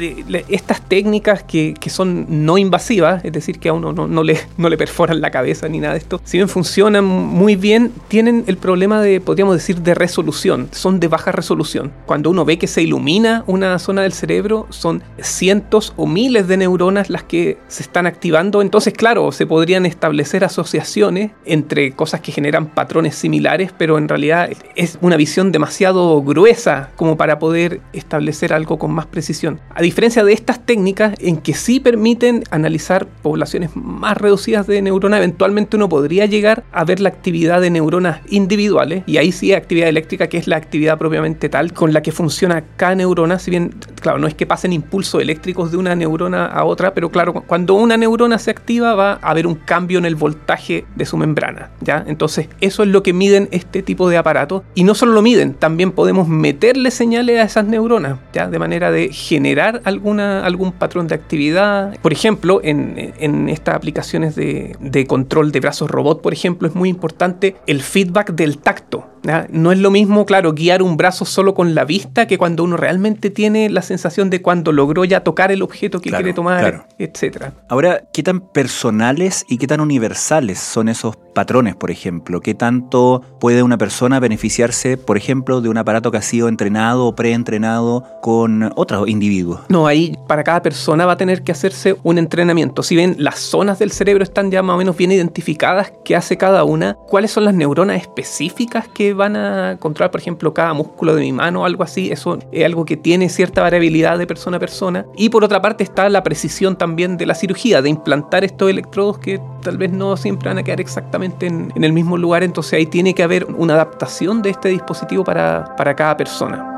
estas 0.48 0.80
técnicas 0.80 1.42
que, 1.42 1.74
son 1.88 2.46
no 2.46 2.56
invasivas, 2.56 3.22
es 3.22 3.32
decir, 3.32 3.58
que 3.58 3.68
a 3.68 3.74
uno 3.74 3.92
no, 3.92 4.08
no, 4.08 4.22
le, 4.22 4.38
no 4.56 4.70
le 4.70 4.78
perforan 4.78 5.20
la 5.20 5.30
cabeza 5.30 5.68
ni 5.68 5.78
nada 5.78 5.92
de 5.92 5.98
esto, 5.98 6.20
si 6.24 6.38
bien 6.38 6.48
funcionan 6.48 7.04
muy 7.04 7.54
bien, 7.54 7.92
tienen 8.08 8.44
el 8.46 8.56
problema 8.56 9.02
de, 9.02 9.20
podríamos 9.20 9.54
decir, 9.56 9.82
de 9.82 9.94
resolución. 9.94 10.68
Son 10.72 11.00
de 11.00 11.08
baja 11.08 11.32
resolución. 11.32 11.92
Cuando 12.06 12.30
uno 12.30 12.46
ve 12.46 12.58
que 12.58 12.66
se 12.66 12.80
ilumina 12.82 13.44
una 13.46 13.78
zona 13.78 14.02
del 14.02 14.14
cerebro, 14.14 14.66
son 14.70 15.02
cientos 15.20 15.92
o 15.96 16.06
miles 16.06 16.48
de 16.48 16.56
neuronas 16.56 17.10
las 17.10 17.24
que 17.24 17.58
se 17.68 17.82
están 17.82 18.06
activando. 18.06 18.62
Entonces, 18.62 18.94
claro, 18.94 19.32
se 19.32 19.46
podrían 19.46 19.84
establecer 19.84 20.44
asociaciones 20.44 21.32
entre 21.44 21.92
cosas 21.92 22.20
que 22.20 22.32
generan 22.32 22.66
patrones 22.66 23.16
similares, 23.16 23.70
pero 23.76 23.98
en 23.98 24.08
realidad 24.08 24.48
es 24.76 24.98
una 25.02 25.16
visión 25.16 25.52
demasiado 25.52 26.22
gruesa 26.22 26.90
como 26.96 27.18
para 27.18 27.38
poder 27.38 27.80
establecer 27.92 28.13
establecer 28.14 28.52
algo 28.52 28.78
con 28.78 28.92
más 28.92 29.06
precisión. 29.06 29.60
A 29.74 29.82
diferencia 29.82 30.22
de 30.22 30.32
estas 30.32 30.64
técnicas 30.64 31.14
en 31.18 31.36
que 31.36 31.52
sí 31.52 31.80
permiten 31.80 32.44
analizar 32.50 33.06
poblaciones 33.06 33.70
más 33.74 34.16
reducidas 34.16 34.68
de 34.68 34.80
neuronas, 34.82 35.18
eventualmente 35.18 35.76
uno 35.76 35.88
podría 35.88 36.26
llegar 36.26 36.62
a 36.70 36.84
ver 36.84 37.00
la 37.00 37.08
actividad 37.08 37.60
de 37.60 37.70
neuronas 37.70 38.20
individuales 38.28 39.02
y 39.06 39.16
ahí 39.16 39.32
sí 39.32 39.52
actividad 39.52 39.88
eléctrica 39.88 40.28
que 40.28 40.38
es 40.38 40.46
la 40.46 40.56
actividad 40.56 40.96
propiamente 40.96 41.48
tal 41.48 41.72
con 41.72 41.92
la 41.92 42.02
que 42.02 42.12
funciona 42.12 42.62
cada 42.76 42.94
neurona, 42.94 43.40
si 43.40 43.50
bien 43.50 43.74
claro, 44.00 44.18
no 44.18 44.28
es 44.28 44.34
que 44.34 44.46
pasen 44.46 44.72
impulsos 44.72 45.20
eléctricos 45.20 45.72
de 45.72 45.76
una 45.76 45.96
neurona 45.96 46.46
a 46.46 46.64
otra, 46.64 46.94
pero 46.94 47.10
claro, 47.10 47.32
cuando 47.32 47.74
una 47.74 47.96
neurona 47.96 48.38
se 48.38 48.50
activa 48.50 48.94
va 48.94 49.14
a 49.14 49.30
haber 49.30 49.46
un 49.46 49.54
cambio 49.56 49.98
en 49.98 50.04
el 50.04 50.14
voltaje 50.14 50.84
de 50.94 51.04
su 51.04 51.16
membrana, 51.16 51.70
¿ya? 51.80 52.04
Entonces, 52.06 52.48
eso 52.60 52.82
es 52.84 52.90
lo 52.90 53.02
que 53.02 53.12
miden 53.12 53.48
este 53.50 53.82
tipo 53.82 54.08
de 54.08 54.18
aparatos 54.18 54.62
y 54.74 54.84
no 54.84 54.94
solo 54.94 55.12
lo 55.12 55.22
miden, 55.22 55.54
también 55.54 55.90
podemos 55.90 56.28
meterle 56.28 56.90
señales 56.90 57.40
a 57.40 57.44
esas 57.44 57.66
neuronas 57.66 57.93
de 58.00 58.58
manera 58.58 58.90
de 58.90 59.12
generar 59.12 59.80
alguna, 59.84 60.44
algún 60.44 60.72
patrón 60.72 61.06
de 61.06 61.14
actividad. 61.14 61.96
Por 62.00 62.12
ejemplo, 62.12 62.60
en, 62.62 63.14
en 63.18 63.48
estas 63.48 63.74
aplicaciones 63.74 64.34
de, 64.34 64.76
de 64.80 65.06
control 65.06 65.52
de 65.52 65.60
brazos 65.60 65.90
robot, 65.90 66.20
por 66.22 66.32
ejemplo, 66.32 66.68
es 66.68 66.74
muy 66.74 66.88
importante 66.88 67.56
el 67.66 67.82
feedback 67.82 68.32
del 68.32 68.58
tacto. 68.58 69.13
No 69.50 69.72
es 69.72 69.78
lo 69.78 69.90
mismo, 69.90 70.26
claro, 70.26 70.52
guiar 70.52 70.82
un 70.82 70.96
brazo 70.96 71.24
solo 71.24 71.54
con 71.54 71.74
la 71.74 71.84
vista 71.84 72.26
que 72.26 72.38
cuando 72.38 72.64
uno 72.64 72.76
realmente 72.76 73.30
tiene 73.30 73.70
la 73.70 73.82
sensación 73.82 74.30
de 74.30 74.42
cuando 74.42 74.72
logró 74.72 75.04
ya 75.04 75.20
tocar 75.20 75.50
el 75.50 75.62
objeto 75.62 76.00
que 76.00 76.10
quiere 76.10 76.32
tomar, 76.34 76.86
etc. 76.98 77.52
Ahora, 77.68 78.04
¿qué 78.12 78.22
tan 78.22 78.40
personales 78.40 79.44
y 79.48 79.58
qué 79.58 79.66
tan 79.66 79.80
universales 79.80 80.58
son 80.58 80.88
esos 80.88 81.16
patrones, 81.34 81.74
por 81.74 81.90
ejemplo? 81.90 82.40
¿Qué 82.40 82.54
tanto 82.54 83.22
puede 83.40 83.62
una 83.62 83.78
persona 83.78 84.20
beneficiarse, 84.20 84.96
por 84.96 85.16
ejemplo, 85.16 85.60
de 85.60 85.68
un 85.68 85.78
aparato 85.78 86.10
que 86.10 86.18
ha 86.18 86.22
sido 86.22 86.48
entrenado 86.48 87.06
o 87.06 87.14
preentrenado 87.14 88.04
con 88.22 88.70
otros 88.76 89.08
individuos? 89.08 89.60
No, 89.68 89.86
ahí 89.86 90.16
para 90.28 90.44
cada 90.44 90.62
persona 90.62 91.06
va 91.06 91.12
a 91.12 91.16
tener 91.16 91.42
que 91.42 91.52
hacerse 91.52 91.96
un 92.02 92.18
entrenamiento. 92.18 92.82
Si 92.82 92.94
bien 92.94 93.16
las 93.18 93.38
zonas 93.38 93.78
del 93.78 93.90
cerebro 93.90 94.22
están 94.22 94.50
ya 94.50 94.62
más 94.62 94.74
o 94.74 94.78
menos 94.78 94.96
bien 94.96 95.12
identificadas, 95.12 95.92
¿qué 96.04 96.14
hace 96.14 96.36
cada 96.36 96.64
una? 96.64 96.94
¿Cuáles 97.08 97.32
son 97.32 97.44
las 97.44 97.54
neuronas 97.54 98.00
específicas 98.00 98.86
que 98.88 99.13
van 99.14 99.36
a 99.36 99.76
controlar, 99.78 100.10
por 100.10 100.20
ejemplo, 100.20 100.52
cada 100.52 100.74
músculo 100.74 101.14
de 101.14 101.22
mi 101.22 101.32
mano 101.32 101.62
o 101.62 101.64
algo 101.64 101.82
así. 101.82 102.10
Eso 102.10 102.38
es 102.52 102.64
algo 102.64 102.84
que 102.84 102.96
tiene 102.96 103.28
cierta 103.28 103.62
variabilidad 103.62 104.18
de 104.18 104.26
persona 104.26 104.56
a 104.58 104.60
persona. 104.60 105.06
Y 105.16 105.28
por 105.28 105.44
otra 105.44 105.62
parte 105.62 105.84
está 105.84 106.08
la 106.08 106.22
precisión 106.22 106.76
también 106.76 107.16
de 107.16 107.26
la 107.26 107.34
cirugía, 107.34 107.82
de 107.82 107.88
implantar 107.88 108.44
estos 108.44 108.70
electrodos 108.70 109.18
que 109.18 109.40
tal 109.62 109.78
vez 109.78 109.90
no 109.90 110.16
siempre 110.16 110.48
van 110.48 110.58
a 110.58 110.62
quedar 110.62 110.80
exactamente 110.80 111.46
en, 111.46 111.72
en 111.74 111.84
el 111.84 111.92
mismo 111.92 112.16
lugar. 112.16 112.42
Entonces 112.42 112.74
ahí 112.74 112.86
tiene 112.86 113.14
que 113.14 113.22
haber 113.22 113.44
una 113.44 113.74
adaptación 113.74 114.42
de 114.42 114.50
este 114.50 114.68
dispositivo 114.68 115.24
para, 115.24 115.74
para 115.76 115.94
cada 115.94 116.16
persona. 116.16 116.70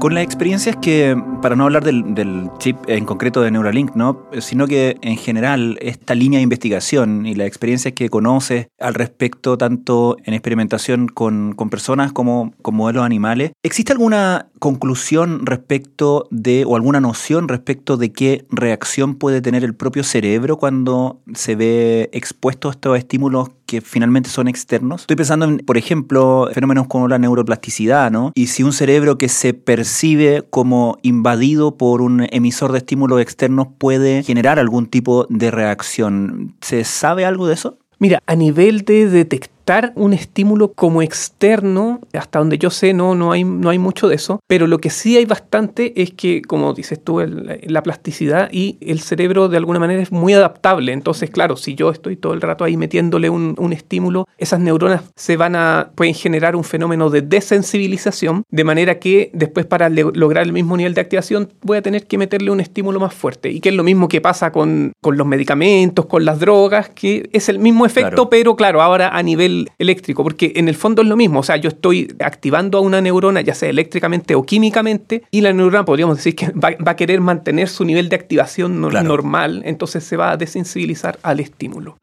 Con 0.00 0.14
las 0.14 0.24
experiencias 0.24 0.76
que, 0.76 1.14
para 1.40 1.56
no 1.56 1.64
hablar 1.64 1.84
del, 1.84 2.50
chip 2.58 2.76
en 2.86 3.04
concreto 3.06 3.40
de 3.40 3.50
Neuralink, 3.50 3.94
¿no? 3.94 4.26
sino 4.40 4.66
que 4.66 4.98
en 5.00 5.16
general 5.16 5.78
esta 5.80 6.14
línea 6.14 6.38
de 6.38 6.42
investigación 6.42 7.24
y 7.26 7.34
las 7.34 7.46
experiencias 7.46 7.94
que 7.94 8.10
conoces 8.10 8.68
al 8.78 8.94
respecto, 8.94 9.56
tanto 9.56 10.16
en 10.24 10.34
experimentación 10.34 11.08
con, 11.08 11.54
personas 11.70 12.12
como 12.12 12.52
con 12.62 12.74
modelos 12.74 13.04
animales, 13.04 13.52
¿existe 13.62 13.92
alguna 13.92 14.48
conclusión 14.58 15.46
respecto 15.46 16.26
de, 16.30 16.64
o 16.66 16.76
alguna 16.76 17.00
noción 17.00 17.48
respecto 17.48 17.96
de 17.96 18.12
qué 18.12 18.44
reacción 18.50 19.14
puede 19.14 19.40
tener 19.40 19.64
el 19.64 19.74
propio 19.74 20.04
cerebro 20.04 20.58
cuando 20.58 21.20
se 21.32 21.56
ve 21.56 22.10
expuesto 22.12 22.68
a 22.68 22.72
estos 22.72 22.98
estímulos 22.98 23.50
que 23.64 23.80
finalmente 23.80 24.28
son 24.28 24.48
externos? 24.48 25.02
Estoy 25.02 25.16
pensando 25.16 25.46
en, 25.46 25.58
por 25.58 25.78
ejemplo, 25.78 26.50
fenómenos 26.52 26.86
como 26.88 27.08
la 27.08 27.18
neuroplasticidad, 27.18 28.10
¿no? 28.10 28.32
Y 28.34 28.48
si 28.48 28.62
un 28.62 28.72
cerebro 28.72 29.16
que 29.16 29.28
se 29.28 29.54
percibe 29.54 30.42
como 30.50 30.98
invadido 31.02 31.29
por 31.76 32.02
un 32.02 32.26
emisor 32.30 32.72
de 32.72 32.78
estímulos 32.78 33.20
externos 33.20 33.68
puede 33.78 34.22
generar 34.22 34.58
algún 34.58 34.86
tipo 34.86 35.26
de 35.28 35.50
reacción. 35.50 36.54
¿Se 36.60 36.84
sabe 36.84 37.24
algo 37.24 37.46
de 37.46 37.54
eso? 37.54 37.78
Mira, 37.98 38.22
a 38.26 38.34
nivel 38.34 38.84
de 38.84 39.08
detectar 39.08 39.59
un 39.94 40.12
estímulo 40.12 40.72
como 40.72 41.02
externo, 41.02 42.00
hasta 42.12 42.38
donde 42.38 42.58
yo 42.58 42.70
sé, 42.70 42.92
no, 42.92 43.14
no, 43.14 43.32
hay, 43.32 43.44
no 43.44 43.70
hay 43.70 43.78
mucho 43.78 44.08
de 44.08 44.16
eso, 44.16 44.40
pero 44.46 44.66
lo 44.66 44.78
que 44.78 44.90
sí 44.90 45.16
hay 45.16 45.26
bastante 45.26 46.02
es 46.02 46.12
que, 46.12 46.42
como 46.42 46.74
dices 46.74 47.02
tú, 47.02 47.20
la 47.20 47.82
plasticidad 47.82 48.48
y 48.52 48.78
el 48.80 49.00
cerebro 49.00 49.48
de 49.48 49.56
alguna 49.56 49.78
manera 49.78 50.02
es 50.02 50.10
muy 50.10 50.32
adaptable. 50.32 50.92
Entonces, 50.92 51.30
claro, 51.30 51.56
si 51.56 51.74
yo 51.74 51.90
estoy 51.90 52.16
todo 52.16 52.34
el 52.34 52.40
rato 52.40 52.64
ahí 52.64 52.76
metiéndole 52.76 53.30
un, 53.30 53.70
estímulo, 53.70 54.26
esas 54.36 54.58
neuronas 54.58 55.02
se 55.14 55.36
van 55.36 55.54
a, 55.54 55.92
pueden 55.94 56.14
generar 56.14 56.56
un 56.56 56.64
fenómeno 56.64 57.08
de 57.08 57.22
desensibilización, 57.22 58.42
de 58.50 58.64
manera 58.64 58.98
que 58.98 59.30
después 59.32 59.66
para 59.66 59.88
lograr 59.88 60.44
el 60.44 60.52
mismo 60.52 60.76
nivel 60.76 60.94
de 60.94 61.00
activación 61.00 61.52
voy 61.62 61.78
a 61.78 61.82
tener 61.82 62.06
que 62.06 62.18
meterle 62.18 62.50
un 62.50 62.58
estímulo 62.58 62.98
más 62.98 63.14
fuerte. 63.14 63.50
Y 63.50 63.60
que 63.60 63.68
es 63.68 63.74
lo 63.76 63.84
mismo 63.84 64.08
que 64.08 64.20
pasa 64.20 64.50
con, 64.50 64.92
los 65.02 65.26
medicamentos, 65.26 66.06
con 66.06 66.24
las 66.24 66.40
drogas, 66.40 66.88
que 66.88 67.30
es 67.32 67.48
el 67.48 67.60
mismo 67.60 67.86
efecto, 67.86 68.28
pero 68.28 68.56
claro, 68.56 68.82
ahora 68.82 69.10
a 69.16 69.22
nivel 69.22 69.59
eléctrico, 69.78 70.22
porque 70.22 70.52
en 70.56 70.68
el 70.68 70.74
fondo 70.74 71.02
es 71.02 71.08
lo 71.08 71.16
mismo, 71.16 71.40
o 71.40 71.42
sea, 71.42 71.56
yo 71.56 71.68
estoy 71.68 72.14
activando 72.20 72.78
a 72.78 72.80
una 72.80 73.00
neurona, 73.00 73.40
ya 73.40 73.54
sea 73.54 73.68
eléctricamente 73.68 74.34
o 74.34 74.44
químicamente, 74.44 75.22
y 75.30 75.40
la 75.40 75.52
neurona 75.52 75.84
podríamos 75.84 76.16
decir 76.16 76.34
que 76.34 76.50
va, 76.50 76.76
a 76.84 76.96
querer 76.96 77.20
mantener 77.20 77.68
su 77.68 77.84
nivel 77.84 78.08
de 78.08 78.16
activación 78.16 78.80
normal, 78.80 79.62
entonces 79.64 80.04
se 80.04 80.16
va 80.16 80.32
a 80.32 80.36
desensibilizar 80.36 81.18
al 81.22 81.40
estímulo. 81.40 81.98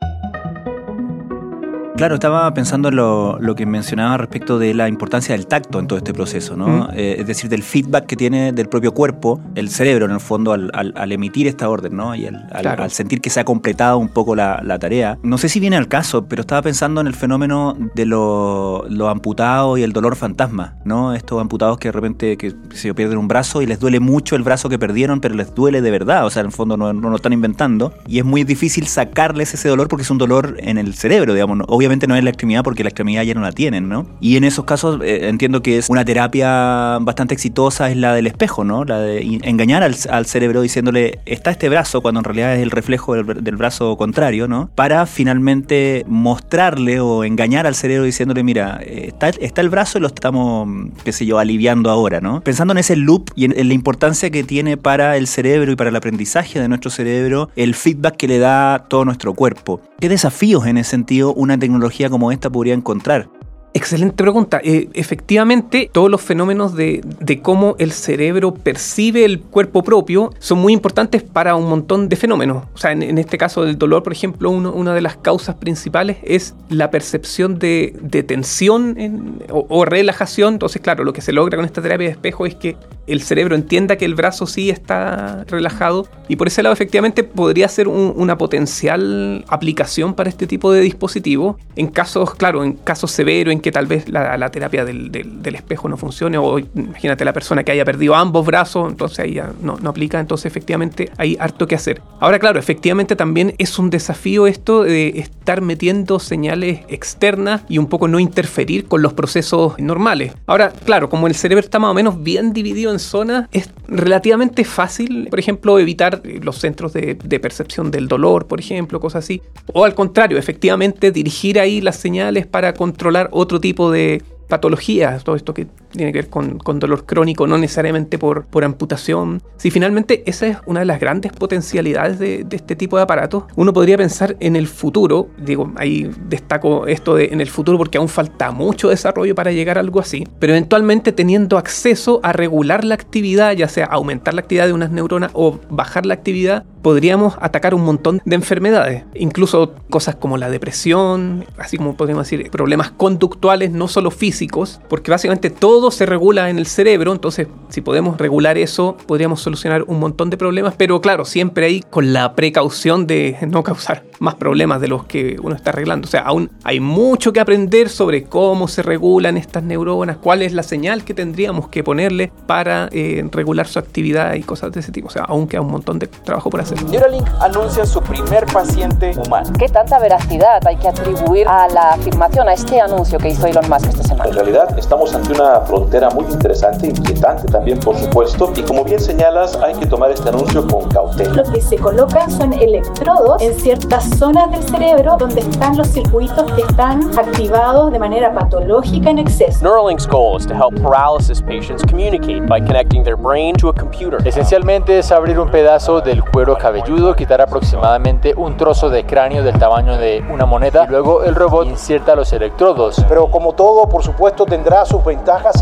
Claro, 1.98 2.14
estaba 2.14 2.54
pensando 2.54 2.90
en 2.90 2.96
lo, 2.96 3.56
que 3.56 3.66
mencionaba 3.66 4.18
respecto 4.18 4.60
de 4.60 4.76
la 4.76 4.88
importancia 4.88 5.34
del 5.34 5.48
tacto 5.48 5.80
en 5.80 5.88
todo 5.88 5.98
este 5.98 6.14
proceso, 6.14 6.56
¿no? 6.56 6.90
Eh, 6.94 7.16
es 7.18 7.26
decir, 7.26 7.50
del 7.50 7.64
feedback 7.64 8.06
que 8.06 8.16
tiene 8.16 8.52
del 8.52 8.70
propio 8.70 8.94
cuerpo, 8.94 9.42
el 9.56 9.70
cerebro 9.70 10.06
en 10.06 10.12
el 10.12 10.20
fondo, 10.20 10.54
al, 10.54 11.12
emitir 11.12 11.48
esta 11.48 11.68
orden, 11.68 11.96
¿no? 11.96 12.14
Y 12.14 12.28
al, 12.28 12.92
sentir 12.92 13.20
que 13.20 13.32
se 13.32 13.40
ha 13.40 13.46
completado 13.46 13.98
un 13.98 14.10
poco 14.10 14.36
la, 14.36 14.78
tarea. 14.80 15.18
No 15.24 15.40
sé 15.40 15.50
si 15.50 15.60
viene 15.60 15.76
al 15.76 15.88
caso, 15.88 16.28
pero 16.28 16.42
estaba 16.42 16.62
pensando 16.62 17.02
en 17.02 17.08
el 17.08 17.16
fenómeno 17.16 17.76
de 17.96 18.06
los 18.06 18.88
lo 18.92 19.10
amputados 19.10 19.80
y 19.80 19.84
el 19.84 19.92
dolor 19.92 20.16
fantasma, 20.16 20.76
¿no? 20.86 21.16
Estos 21.16 21.42
amputados 21.42 21.80
que 21.80 21.88
de 21.88 21.94
repente 21.94 22.38
que 22.38 22.54
se 22.76 22.94
pierden 22.94 23.18
un 23.18 23.28
brazo 23.28 23.64
y 23.64 23.66
les 23.66 23.80
duele 23.80 24.00
mucho 24.00 24.36
el 24.36 24.44
brazo 24.44 24.70
que 24.70 24.78
perdieron, 24.78 25.20
pero 25.20 25.34
les 25.34 25.56
duele 25.56 25.82
de 25.82 25.90
verdad, 25.90 26.28
o 26.28 26.30
sea, 26.30 26.42
en 26.42 26.46
el 26.46 26.52
fondo 26.52 26.78
no, 26.78 26.94
no 26.94 27.10
lo 27.10 27.16
están 27.16 27.34
inventando. 27.34 27.92
Y 28.06 28.20
es 28.20 28.26
muy 28.26 28.44
difícil 28.44 28.86
sacarles 28.86 29.56
ese 29.56 29.68
dolor 29.68 29.88
porque 29.88 30.04
es 30.04 30.12
un 30.12 30.20
dolor 30.20 30.58
en 30.60 30.78
el 30.78 30.94
cerebro, 30.94 31.34
digamos. 31.34 31.58
Obviamente 31.68 31.87
obviamente 31.88 32.08
no 32.08 32.16
es 32.16 32.24
la 32.24 32.30
extremidad 32.30 32.64
porque 32.64 32.84
la 32.84 32.90
extremidad 32.90 33.24
ya 33.24 33.34
no 33.34 33.42
la 33.42 33.52
tienen, 33.52 33.90
¿no? 33.90 34.06
Y 34.20 34.38
en 34.38 34.44
esos 34.44 34.66
casos 34.66 35.00
eh, 35.04 35.30
entiendo 35.30 35.62
que 35.62 35.78
es 35.78 35.90
una 35.90 36.06
terapia 36.06 36.98
bastante 37.02 37.34
exitosa, 37.34 37.90
es 37.90 37.98
la 37.98 38.14
del 38.14 38.28
espejo, 38.28 38.64
¿no? 38.64 38.84
La 38.84 39.00
de 39.00 39.40
engañar 39.44 39.84
al, 39.84 40.26
cerebro 40.26 40.62
diciéndole, 40.62 41.20
está 41.26 41.52
este 41.52 41.70
brazo, 41.70 42.02
cuando 42.02 42.20
en 42.20 42.24
realidad 42.26 42.56
es 42.56 42.62
el 42.62 42.72
reflejo 42.72 43.16
del, 43.16 43.56
brazo 43.56 43.98
contrario, 43.98 44.48
¿no? 44.48 44.70
Para 44.76 45.06
finalmente 45.06 46.06
mostrarle 46.08 47.00
o 47.00 47.24
engañar 47.24 47.66
al 47.66 47.76
cerebro 47.76 48.04
diciéndole, 48.04 48.44
mira, 48.44 48.80
está, 48.84 49.30
está 49.30 49.62
el 49.62 49.70
brazo 49.70 49.98
y 49.98 50.02
lo 50.02 50.08
estamos, 50.08 50.68
qué 51.04 51.12
sé 51.12 51.26
yo, 51.26 51.40
aliviando 51.40 51.90
ahora, 51.90 52.20
¿no? 52.20 52.42
Pensando 52.42 52.74
en 52.74 52.80
ese 52.80 52.96
loop 52.96 53.32
y 53.36 53.46
en 53.46 53.68
la 53.68 53.74
importancia 53.74 54.30
que 54.30 54.44
tiene 54.44 54.78
para 54.78 55.18
el 55.18 55.28
cerebro 55.28 55.72
y 55.72 55.76
para 55.76 55.90
el 55.90 55.96
aprendizaje 55.96 56.60
de 56.60 56.68
nuestro 56.68 56.92
cerebro, 56.92 57.50
el 57.56 57.74
feedback 57.74 58.18
que 58.18 58.28
le 58.28 58.40
da 58.40 58.86
todo 58.90 59.06
nuestro 59.06 59.34
cuerpo. 59.34 59.82
¿Qué 60.00 60.10
desafíos 60.10 60.68
en 60.68 60.78
ese 60.78 60.92
sentido 60.92 61.34
una 61.34 61.58
tecnología 61.58 61.77
como 62.10 62.32
esta 62.32 62.50
podría 62.50 62.74
encontrar? 62.74 63.30
Excelente 63.74 64.16
pregunta. 64.24 64.60
Eh, 64.64 64.90
efectivamente, 64.94 65.90
todos 65.92 66.10
los 66.10 66.22
fenómenos 66.22 66.76
de, 66.76 67.04
cómo 67.44 67.76
el 67.78 67.92
cerebro 67.92 68.54
percibe 68.54 69.24
el 69.24 69.40
cuerpo 69.40 69.84
propio 69.84 70.34
son 70.40 70.60
muy 70.60 70.74
importantes 70.74 71.22
para 71.22 71.56
un 71.56 71.70
montón 71.70 72.10
de 72.10 72.16
fenómenos. 72.16 72.64
O 72.74 72.78
sea, 72.78 72.92
en, 72.92 73.18
este 73.18 73.38
caso 73.38 73.64
del 73.64 73.78
dolor, 73.78 74.02
por 74.02 74.14
ejemplo, 74.14 74.50
una 74.50 74.94
de 74.94 75.02
las 75.02 75.18
causas 75.18 75.56
principales 75.56 76.18
es 76.24 76.56
la 76.70 76.90
percepción 76.90 77.60
de, 77.60 77.96
tensión 78.28 79.44
o, 79.50 79.86
relajación. 79.86 80.56
Entonces, 80.56 80.82
claro, 80.82 81.04
lo 81.04 81.14
que 81.14 81.22
se 81.22 81.32
logra 81.32 81.56
con 81.58 81.66
esta 81.66 81.82
terapia 81.82 82.08
de 82.08 82.14
espejo 82.14 82.46
es 82.46 82.56
que 82.56 82.78
el 83.06 83.22
cerebro 83.22 83.56
entienda 83.56 83.96
que 83.96 84.06
el 84.06 84.16
brazo 84.16 84.48
sí 84.48 84.70
está 84.70 85.46
relajado 85.48 86.08
y 86.28 86.36
por 86.36 86.48
ese 86.48 86.62
lado 86.62 86.74
efectivamente 86.74 87.24
podría 87.24 87.68
ser 87.70 87.88
una 87.88 88.38
potencial 88.38 89.46
aplicación 89.48 90.14
para 90.14 90.30
este 90.30 90.46
tipo 90.46 90.72
de 90.74 90.82
dispositivo 90.82 91.58
en 91.78 91.88
casos, 91.88 92.36
claro, 92.36 92.66
en 92.66 92.74
casos 92.74 93.12
severos 93.12 93.54
que 93.60 93.72
tal 93.72 93.86
vez 93.86 94.10
la, 94.10 94.50
terapia 94.50 94.86
del, 94.86 95.12
espejo 95.44 95.90
no 95.90 95.98
funcione, 95.98 96.38
o 96.38 96.60
imagínate 96.60 97.26
la 97.26 97.34
persona 97.34 97.64
que 97.64 97.72
haya 97.72 97.86
perdido 97.86 98.16
ambos 98.16 98.46
brazos, 98.46 98.90
entonces 98.90 99.20
ahí 99.20 99.34
ya 99.34 99.52
no, 99.62 99.78
no 99.82 99.90
aplica, 99.90 100.20
entonces 100.20 100.46
efectivamente 100.46 101.12
hay 101.18 101.38
harto 101.40 101.68
que 101.68 101.76
hacer. 101.76 102.02
Ahora, 102.20 102.40
claro, 102.40 102.60
efectivamente 102.60 103.16
también 103.16 103.56
es 103.58 103.80
un 103.80 103.90
desafío 103.90 104.48
esto 104.48 104.84
de 104.84 105.20
estar 105.20 105.62
metiendo 105.62 106.20
señales 106.20 106.82
externas 106.90 107.62
y 107.70 107.78
un 107.78 107.88
poco 107.88 108.08
no 108.08 108.20
interferir 108.20 108.88
con 108.88 109.02
los 109.02 109.14
procesos 109.14 109.78
normales. 109.80 110.34
Ahora, 110.46 110.72
claro, 110.86 111.10
como 111.10 111.28
el 111.28 111.36
cerebro 111.36 111.64
está 111.64 111.80
más 111.80 111.92
o 111.92 111.94
menos 111.94 112.22
bien 112.24 112.54
dividido 112.54 112.92
en 112.92 113.00
zonas, 113.00 113.48
es 113.52 113.70
relativamente 113.88 114.64
fácil, 114.64 115.28
por 115.30 115.40
ejemplo, 115.40 115.80
evitar 115.80 116.22
los 116.42 116.58
centros 116.58 116.94
de, 116.94 117.16
de 117.16 117.40
percepción 117.40 117.92
del 117.92 118.08
dolor, 118.08 118.48
por 118.48 118.60
ejemplo, 118.60 119.00
cosas 119.00 119.24
así. 119.24 119.42
O 119.74 119.86
al 119.86 119.96
contrario, 119.96 120.38
efectivamente 120.38 121.12
dirigir 121.12 121.60
ahí 121.60 121.82
las 121.82 121.96
señales 121.98 122.46
para 122.46 122.74
controlar 122.74 123.30
otro 123.32 123.60
tipo 123.60 123.92
de 123.92 124.22
patologías, 124.48 125.24
todo 125.24 125.36
esto 125.36 125.54
que 125.54 125.68
tiene 125.98 126.14
que 126.14 126.20
ver 126.20 126.30
con, 126.30 126.80
dolor 126.80 127.06
crónico, 127.06 127.48
no 127.48 127.58
necesariamente 127.58 128.18
por, 128.18 128.46
por, 128.46 128.64
amputación. 128.64 129.42
Si 129.58 129.72
finalmente 129.72 130.24
esa 130.26 130.48
es 130.48 130.58
una 130.66 130.82
de 130.82 130.86
las 130.86 131.00
grandes 131.00 131.32
potencialidades 131.32 132.20
de, 132.20 132.46
este 132.52 132.76
tipo 132.76 132.98
de 132.98 133.04
aparatos, 133.04 133.44
uno 133.56 133.74
podría 133.74 133.98
pensar 133.98 134.36
en 134.40 134.56
el 134.56 134.68
futuro, 134.68 135.30
digo, 135.38 135.72
ahí 135.78 136.10
destaco 136.28 136.88
esto 136.88 137.16
de 137.16 137.28
en 137.32 137.42
el 137.42 137.50
futuro 137.50 137.78
porque 137.78 137.98
aún 137.98 138.10
falta 138.10 138.52
mucho 138.52 138.90
desarrollo 138.90 139.36
para 139.36 139.52
llegar 139.52 139.78
a 139.78 139.82
algo 139.82 140.00
así, 140.00 140.28
pero 140.40 140.54
eventualmente 140.54 141.12
teniendo 141.12 141.58
acceso 141.58 142.20
a 142.24 142.34
regular 142.34 142.84
la 142.84 142.96
actividad, 142.96 143.54
ya 143.54 143.68
sea 143.68 143.86
aumentar 143.86 144.34
la 144.34 144.42
actividad 144.42 144.68
de 144.68 144.74
unas 144.74 144.92
neuronas 144.92 145.32
o 145.34 145.60
bajar 145.70 146.06
la 146.06 146.14
actividad, 146.14 146.66
podríamos 146.82 147.36
atacar 147.42 147.74
un 147.74 147.84
montón 147.84 148.22
de 148.24 148.36
enfermedades, 148.36 149.04
incluso 149.14 149.74
cosas 149.90 150.16
como 150.16 150.38
la 150.38 150.50
depresión, 150.50 151.46
así 151.58 151.78
como 151.78 151.98
podríamos 151.98 152.30
decir 152.30 152.50
problemas 152.50 152.92
conductuales, 152.92 153.72
no 153.72 153.88
solo 153.88 154.12
físicos, 154.12 154.80
porque 154.88 155.12
básicamente 155.12 155.50
todo 155.50 155.87
se 155.92 156.06
regula 156.06 156.50
en 156.50 156.58
el 156.58 156.66
cerebro, 156.66 157.12
entonces 157.12 157.48
si 157.70 157.82
podemos 157.82 158.18
regular 158.18 158.58
eso, 158.58 158.98
podríamos 159.06 159.42
solucionar 159.42 159.84
un 159.88 160.00
montón 160.00 160.30
de 160.30 160.38
problemas, 160.38 160.76
pero 160.78 161.02
claro, 161.02 161.26
siempre 161.26 161.66
ahí 161.66 161.82
con 161.82 162.14
la 162.14 162.34
precaución 162.36 163.08
de 163.08 163.38
no 163.48 163.64
causar 163.64 164.04
más 164.20 164.36
problemas 164.36 164.82
de 164.82 164.88
los 164.88 165.06
que 165.06 165.38
uno 165.42 165.56
está 165.56 165.72
arreglando. 165.72 166.08
O 166.08 166.10
sea, 166.10 166.22
aún 166.22 166.52
hay 166.64 166.80
mucho 166.80 167.34
que 167.34 167.40
aprender 167.40 167.90
sobre 167.90 168.24
cómo 168.24 168.68
se 168.68 168.82
regulan 168.82 169.38
estas 169.38 169.64
neuronas, 169.64 170.18
cuál 170.18 170.42
es 170.42 170.54
la 170.54 170.64
señal 170.64 171.04
que 171.04 171.14
tendríamos 171.14 171.68
que 171.70 171.84
ponerle 171.84 172.32
para 172.46 172.90
eh, 172.92 173.28
regular 173.32 173.68
su 173.68 173.80
actividad 173.80 174.34
y 174.34 174.44
cosas 174.44 174.72
de 174.72 174.80
ese 174.80 174.92
tipo. 174.92 175.08
O 175.08 175.12
sea, 175.12 175.24
aún 175.24 175.48
queda 175.48 175.62
un 175.62 175.72
montón 175.72 176.00
de 176.00 176.08
trabajo 176.08 176.50
por 176.50 176.62
hacer. 176.62 176.82
Neuralink 176.84 177.28
anuncia 177.40 177.86
su 177.86 178.02
primer 178.02 178.46
paciente 178.48 179.14
humano. 179.26 179.52
¿Qué 179.58 179.68
tanta 179.70 180.00
veracidad 180.00 180.66
hay 180.66 180.78
que 180.78 180.88
atribuir 180.88 181.48
a 181.48 181.68
la 181.68 181.90
afirmación, 181.92 182.48
a 182.50 182.54
este 182.54 182.82
anuncio 182.82 183.20
que 183.20 183.30
hizo 183.30 183.48
Elon 183.48 183.70
Musk 183.70 183.90
esta 183.90 184.04
semana? 184.04 184.30
En 184.30 184.36
realidad, 184.36 184.78
estamos 184.78 185.14
ante 185.14 185.34
una 185.34 185.62
frontera 185.68 186.10
muy 186.10 186.26
interesante, 186.26 186.88
inquietante 186.88 187.46
también, 187.52 187.80
por 187.80 187.96
supuesto, 187.98 188.52
y 188.56 188.62
como 188.62 188.84
bien 188.84 189.00
señalas, 189.00 189.56
hay 189.58 189.74
que 189.76 189.86
tomar 189.86 190.12
este 190.12 190.30
anuncio 190.30 190.66
con 190.66 190.88
cautela. 190.90 191.34
Lo 191.34 191.44
que 191.52 191.62
se 191.62 191.78
colocan 191.78 192.32
son 192.32 192.54
electrodos 192.54 193.42
en 193.42 193.54
ciertas 193.54 194.10
zonas 194.18 194.50
del 194.52 194.64
cerebro 194.64 195.18
donde 195.18 195.42
están 195.42 195.78
los 195.78 195.88
circuitos 195.90 196.52
que 196.54 196.62
están 196.62 197.18
activados 197.18 197.92
de 197.92 198.00
manera 198.00 198.34
patológica 198.34 199.10
en 199.10 199.20
exceso. 199.20 199.64
Neuralink's 199.64 200.08
goal 200.08 200.38
is 200.40 200.48
to 200.48 200.54
help 200.54 200.74
paralysis 200.82 201.42
patients 201.42 201.84
communicate 201.84 202.48
by 202.48 202.60
connecting 202.60 203.04
their 203.04 203.18
brain 203.18 203.56
to 203.56 203.70
a 203.70 203.74
computer. 203.74 204.26
Esencialmente 204.26 205.00
es 205.00 205.12
abrir 205.12 205.40
un 205.40 205.50
pedazo 205.52 206.02
del 206.02 206.24
cuero 206.24 206.58
cabelludo, 206.58 207.16
quitar 207.16 207.42
aproximadamente 207.42 208.34
un 208.36 208.56
trozo 208.56 208.90
de 208.90 209.06
cráneo 209.06 209.44
del 209.44 209.58
tamaño 209.60 209.98
de 209.98 210.24
una 210.32 210.46
moneda 210.46 210.86
y 210.88 210.92
luego 210.92 211.24
el 211.24 211.36
robot 211.36 211.68
inserta 211.68 212.16
los 212.16 212.32
electrodos. 212.32 213.04
Pero 213.10 213.30
como 213.30 213.54
todo, 213.54 213.88
por 213.90 214.04
supuesto, 214.04 214.46
tendrá 214.46 214.86
sus 214.86 215.04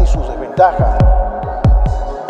y 0.01 0.07
sus 0.07 0.27
desventajas. 0.27 0.97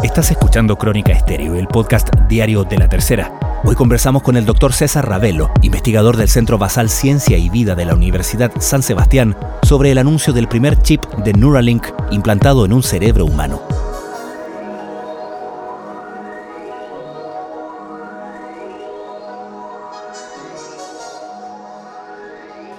Estás 0.03 0.29
escuchando 0.29 0.77
Crónica 0.77 1.13
Estéreo, 1.13 1.55
el 1.55 1.67
podcast 1.67 2.10
diario 2.27 2.63
de 2.63 2.77
la 2.77 2.88
tercera. 2.88 3.39
Hoy 3.63 3.75
conversamos 3.75 4.22
con 4.22 4.38
el 4.38 4.45
doctor 4.45 4.72
César 4.72 5.10
Ravelo, 5.10 5.50
investigador 5.62 6.15
del 6.17 6.29
Centro 6.29 6.60
Basal 6.60 6.89
Ciencia 6.89 7.38
y 7.38 7.50
Vida 7.50 7.74
de 7.74 7.86
la 7.86 7.95
Universidad 7.95 8.51
San 8.60 8.84
Sebastián, 8.84 9.36
sobre 9.63 9.91
el 9.91 9.98
anuncio 9.98 10.31
del 10.31 10.48
primer 10.48 10.79
chip 10.81 11.03
de 11.24 11.34
Neuralink 11.34 11.88
implantado 12.12 12.65
en 12.65 12.74
un 12.74 12.84
cerebro 12.84 13.25
humano. 13.25 13.62